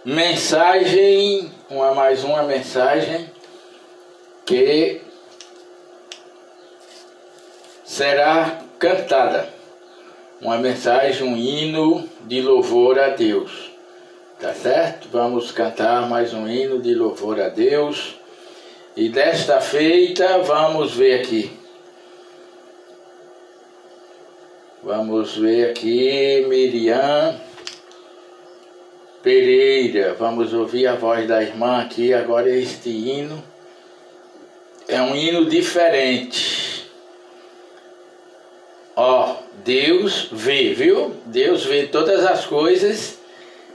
mensagem, 0.03 1.51
uma 1.69 1.93
mais 1.93 2.23
uma 2.23 2.43
mensagem 2.43 3.34
que 4.45 5.01
será 7.83 8.61
cantada. 8.77 9.49
Uma 10.41 10.57
mensagem, 10.57 11.27
um 11.27 11.35
hino 11.35 12.07
de 12.25 12.41
louvor 12.41 12.99
a 12.99 13.09
Deus. 13.09 13.71
Tá 14.39 14.53
certo? 14.53 15.07
Vamos 15.11 15.51
cantar 15.51 16.07
mais 16.09 16.33
um 16.33 16.47
hino 16.47 16.81
de 16.81 16.93
louvor 16.93 17.39
a 17.39 17.49
Deus. 17.49 18.15
E 18.95 19.09
desta 19.09 19.59
feita, 19.61 20.39
vamos 20.39 20.93
ver 20.93 21.21
aqui. 21.21 21.51
Vamos 24.83 25.37
ver 25.37 25.71
aqui 25.71 26.45
Miriam 26.47 27.39
Pereira. 29.23 30.13
Vamos 30.13 30.53
ouvir 30.53 30.85
a 30.85 30.95
voz 30.95 31.27
da 31.27 31.41
irmã 31.41 31.81
aqui. 31.81 32.13
Agora 32.13 32.49
este 32.49 32.89
hino 32.89 33.54
é 34.87 35.01
um 35.01 35.15
hino 35.15 35.45
diferente. 35.45 36.89
Ó, 38.95 39.35
Deus 39.63 40.29
vê, 40.31 40.73
viu? 40.73 41.15
Deus 41.25 41.65
vê 41.65 41.87
todas 41.87 42.25
as 42.25 42.45
coisas 42.45 43.19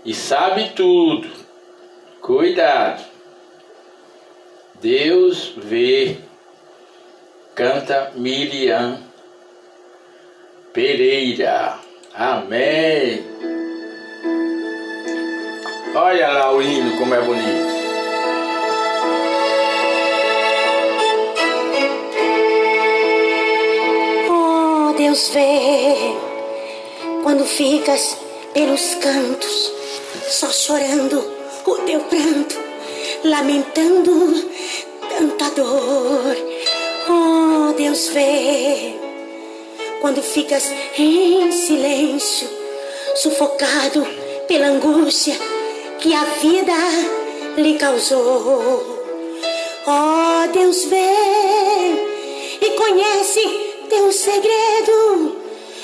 e 0.05 0.15
sabe 0.15 0.71
tudo. 0.75 1.29
Cuidado. 2.21 3.05
Deus 4.81 5.53
vê. 5.57 6.17
Canta 7.55 8.13
Miriam 8.15 8.99
Pereira. 10.73 11.79
Amém. 12.15 13.25
Olha 15.95 16.29
lá 16.31 16.53
o 16.55 16.63
hino 16.63 16.97
como 16.97 17.15
é 17.15 17.21
bonito. 17.21 17.80
Deus 25.11 25.29
vê 25.31 26.15
quando 27.25 27.45
ficas 27.45 28.17
pelos 28.55 28.95
cantos, 28.95 29.73
só 30.29 30.47
chorando 30.53 31.19
o 31.67 31.75
teu 31.79 31.99
pranto, 32.03 32.57
lamentando 33.25 34.49
tanta 35.09 35.51
dor. 35.51 36.37
Oh, 37.09 37.73
Deus 37.73 38.07
vê 38.11 38.95
quando 40.01 40.23
ficas 40.23 40.71
em 40.97 41.51
silêncio, 41.51 42.49
sufocado 43.17 44.07
pela 44.47 44.69
angústia 44.69 45.35
que 45.99 46.15
a 46.15 46.23
vida 46.41 46.73
lhe 47.57 47.75
causou. 47.79 49.03
Oh, 49.89 50.53
Deus 50.53 50.85
vê 50.85 51.09
e 52.61 52.71
conhece 52.77 53.70
teu 53.91 54.11
segredo. 54.13 55.37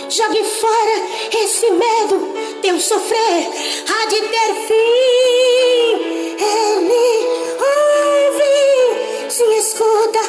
Jogue 0.08 0.44
fora 0.44 1.42
esse 1.42 1.70
medo, 1.70 2.34
teu 2.62 2.80
sofrer 2.80 3.48
há 3.88 4.06
de 4.06 4.20
ter 4.22 4.54
fim. 4.66 6.06
Ele 6.38 7.04
ouve, 8.30 9.30
se 9.30 9.44
escuta 9.58 10.20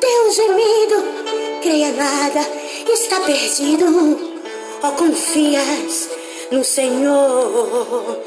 teu 0.00 0.30
gemido. 0.30 1.60
Creia 1.62 1.92
nada, 1.92 2.48
está 2.88 3.20
perdido. 3.20 4.32
Oh, 4.82 4.92
confias 4.92 6.10
no 6.50 6.62
Senhor 6.62 8.18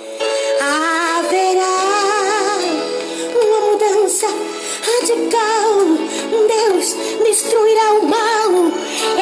haverá 0.60 1.78
uma 3.42 3.60
mudança 3.72 4.28
radical. 4.82 5.97
Deus 6.48 6.96
destruirá 7.24 7.94
o 7.94 8.08
mal. 8.08 8.72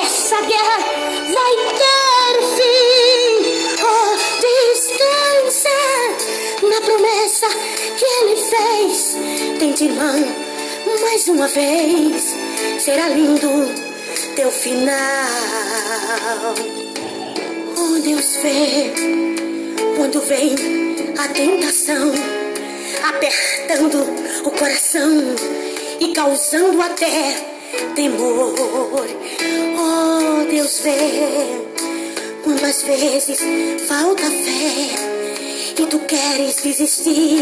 Essa 0.02 0.42
guerra 0.42 0.80
vai 1.34 1.56
ter 1.76 2.36
fim. 2.56 3.34
Oh, 3.84 4.16
descansa 4.42 5.80
na 6.70 6.82
promessa 6.82 7.48
que 7.98 8.06
Ele 8.06 8.36
fez. 8.36 9.18
Tente 9.60 9.90
mão 9.90 10.46
mais 11.02 11.28
uma 11.28 11.48
vez. 11.48 12.36
Será 12.80 13.10
lindo 13.10 13.50
teu 14.36 14.52
final. 14.52 14.96
Oh, 17.78 18.00
Deus 18.00 18.38
vê 18.42 18.94
quando 19.96 20.20
vem 20.22 20.56
a 21.18 21.28
tentação, 21.30 22.12
apertando 23.08 24.04
o 24.46 24.52
coração 24.52 25.36
e 26.00 26.14
causando 26.14 26.82
até 26.82 27.46
temor. 27.96 28.54
Oh, 29.78 30.46
Deus 30.50 30.80
vê 30.80 31.66
quando 32.44 32.64
às 32.64 32.84
vezes 32.84 33.40
falta 33.88 34.24
fé 34.24 35.16
e 35.78 35.86
tu 35.88 36.00
queres 36.00 36.56
desistir, 36.62 37.42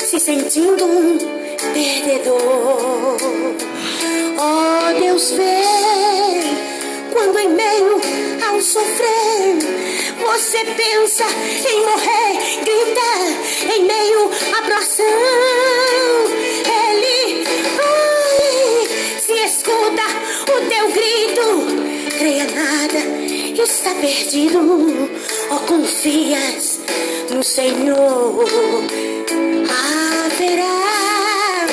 se 0.00 0.20
sentindo 0.20 0.84
um 0.84 1.18
perdedor. 1.72 3.16
Oh, 4.40 5.00
Deus 5.00 5.30
vê 5.30 5.62
quando 7.12 7.38
em 7.38 7.48
meio 7.48 8.00
ao 8.48 8.60
sofrer 8.60 9.58
você 10.20 10.64
pensa 10.64 11.24
em 11.68 11.80
morrer, 11.84 12.32
grita 12.64 13.74
em 13.74 13.84
meio 13.84 14.30
à 14.56 14.62
pressão. 14.62 16.47
O 20.78 20.92
teu 20.92 20.92
grito. 20.92 22.18
Creia 22.18 22.44
nada, 22.44 22.98
está 23.62 23.94
perdido. 23.94 24.58
Ou 25.50 25.58
confias 25.60 26.80
no 27.30 27.42
Senhor. 27.42 28.44
Haverá 30.26 31.66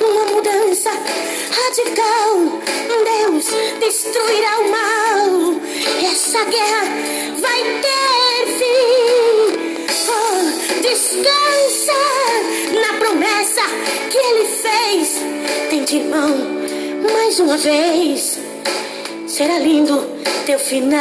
uma 0.00 0.24
mudança 0.32 0.90
radical. 0.90 2.60
Deus 3.04 3.46
destruirá 3.80 4.60
o 4.60 4.70
mal. 4.70 5.60
Essa 6.10 6.44
guerra 6.44 6.84
vai 7.40 7.62
ter 7.82 8.46
fim. 8.58 9.58
Oh, 10.10 10.80
descansa 10.82 11.92
na 12.80 12.98
promessa 12.98 13.62
que 14.10 14.18
ele 14.18 14.44
fez. 14.44 15.22
Tente 15.70 16.00
mão 16.00 16.58
mais 17.12 17.40
uma 17.40 17.56
vez. 17.56 18.47
Será 19.38 19.56
lindo 19.60 19.96
teu 20.46 20.58
final. 20.58 20.98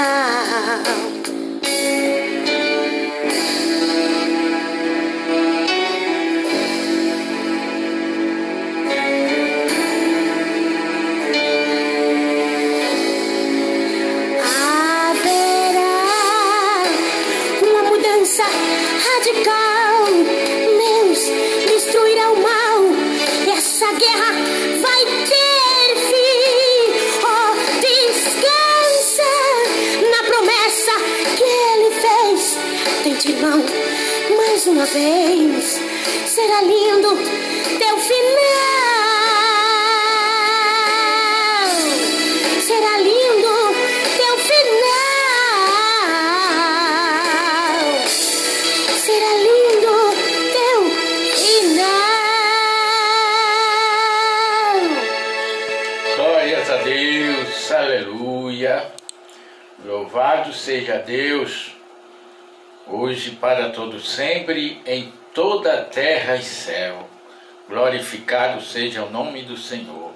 Seja 68.62 69.04
o 69.04 69.12
nome 69.12 69.42
do 69.44 69.58
Senhor. 69.58 70.12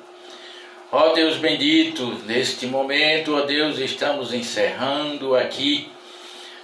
Ó 0.92 1.10
Deus 1.14 1.38
bendito, 1.38 2.06
neste 2.26 2.66
momento, 2.66 3.36
ó 3.36 3.42
Deus, 3.42 3.78
estamos 3.78 4.34
encerrando 4.34 5.36
aqui 5.36 5.90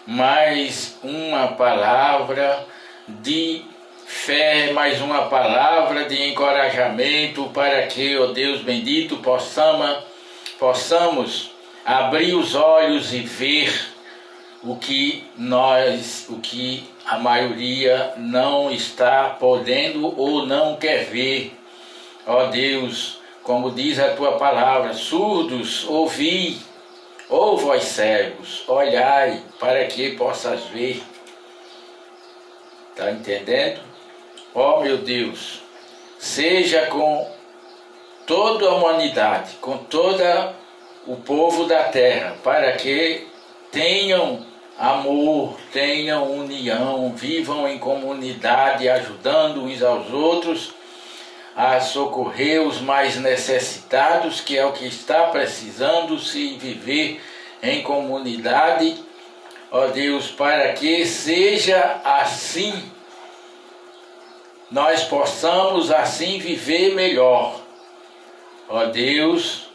mais 0.05 0.97
uma 1.03 1.49
palavra 1.49 2.65
de 3.07 3.63
fé, 4.05 4.71
mais 4.71 5.01
uma 5.01 5.23
palavra 5.27 6.05
de 6.05 6.29
encorajamento 6.29 7.49
para 7.53 7.85
que, 7.87 8.17
ó 8.17 8.27
Deus 8.27 8.61
bendito, 8.61 9.17
possamos, 9.17 9.97
possamos 10.57 11.51
abrir 11.85 12.33
os 12.33 12.55
olhos 12.55 13.13
e 13.13 13.19
ver 13.19 13.73
o 14.63 14.75
que 14.75 15.23
nós, 15.37 16.25
o 16.29 16.39
que 16.39 16.83
a 17.07 17.17
maioria 17.17 18.13
não 18.17 18.69
está 18.69 19.29
podendo 19.39 20.19
ou 20.19 20.45
não 20.45 20.75
quer 20.75 21.05
ver. 21.05 21.57
Ó 22.25 22.47
Deus, 22.47 23.21
como 23.41 23.71
diz 23.71 23.97
a 23.97 24.13
tua 24.13 24.33
palavra, 24.33 24.93
surdos, 24.93 25.87
ouvi, 25.87 26.59
ou 27.29 27.57
vós 27.57 27.83
cegos, 27.85 28.63
olhai 28.67 29.41
para 29.57 29.85
que 29.85 30.17
possas 30.17 30.65
ver. 30.65 31.01
Está 32.89 33.09
entendendo? 33.11 33.79
Ó 34.53 34.81
meu 34.81 34.97
Deus, 34.97 35.61
seja 36.19 36.87
com 36.87 37.31
toda 38.25 38.67
a 38.67 38.73
humanidade, 38.73 39.55
com 39.61 39.77
todo 39.77 40.23
o 41.05 41.15
povo 41.15 41.65
da 41.65 41.83
terra, 41.83 42.35
para 42.43 42.73
que 42.73 43.27
tenham 43.71 44.46
amor, 44.77 45.57
tenham 45.71 46.31
união, 46.31 47.13
vivam 47.15 47.67
em 47.67 47.79
comunidade, 47.79 48.87
ajudando 48.87 49.63
uns 49.63 49.81
aos 49.81 50.11
outros 50.11 50.73
a 51.55 51.79
socorrer 51.79 52.61
os 52.61 52.79
mais 52.79 53.17
necessitados, 53.17 54.39
que 54.39 54.55
é 54.55 54.63
o 54.63 54.73
que 54.73 54.85
está 54.85 55.23
precisando 55.23 56.19
se 56.19 56.55
viver 56.57 57.19
em 57.63 57.81
comunidade. 57.81 59.03
Ó 59.71 59.87
Deus, 59.87 60.27
para 60.27 60.71
que 60.73 61.03
seja 61.05 61.99
assim, 62.05 62.91
nós 64.69 65.03
possamos 65.03 65.91
assim 65.91 66.37
viver 66.37 66.93
melhor. 66.93 67.59
Ó 68.69 68.85
Deus, 68.85 69.66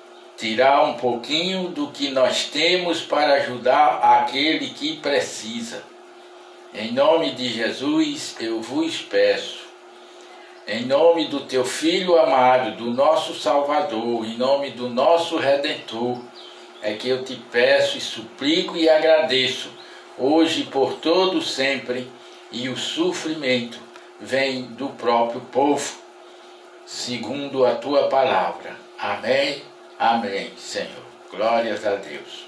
tirar 0.43 0.83
um 0.83 0.95
pouquinho 0.95 1.69
do 1.69 1.93
que 1.93 2.11
nós 2.11 2.47
temos 2.47 3.01
para 3.01 3.35
ajudar 3.35 4.01
aquele 4.03 4.71
que 4.71 4.97
precisa. 4.97 5.85
Em 6.75 6.91
nome 6.91 7.31
de 7.31 7.49
Jesus 7.49 8.35
eu 8.41 8.61
vos 8.61 9.01
peço, 9.01 9.61
em 10.67 10.85
nome 10.85 11.29
do 11.29 11.43
teu 11.43 11.65
Filho 11.65 12.19
amado, 12.19 12.77
do 12.77 12.91
nosso 12.91 13.39
Salvador, 13.39 14.25
em 14.25 14.37
nome 14.37 14.71
do 14.71 14.89
nosso 14.89 15.37
Redentor, 15.37 16.21
é 16.83 16.95
que 16.95 17.09
eu 17.09 17.23
te 17.23 17.37
peço 17.37 17.97
e 17.97 18.01
suplico 18.01 18.77
e 18.77 18.89
agradeço, 18.89 19.71
hoje 20.19 20.65
por 20.65 20.95
todo 20.95 21.41
sempre, 21.41 22.11
e 22.51 22.69
o 22.69 22.77
sofrimento 22.77 23.79
vem 24.21 24.63
do 24.63 24.89
próprio 24.89 25.41
povo, 25.53 25.99
segundo 26.85 27.65
a 27.65 27.77
tua 27.77 28.09
palavra. 28.09 28.77
Amém 28.99 29.72
Amém, 30.05 30.51
Senhor. 30.59 31.05
Glórias 31.31 31.87
a 31.87 31.95
Deus. 31.95 32.45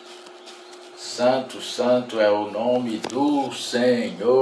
Santo, 0.96 1.60
santo 1.62 2.20
é 2.20 2.28
o 2.28 2.50
nome 2.50 2.98
do 2.98 3.52
Senhor. 3.52 4.32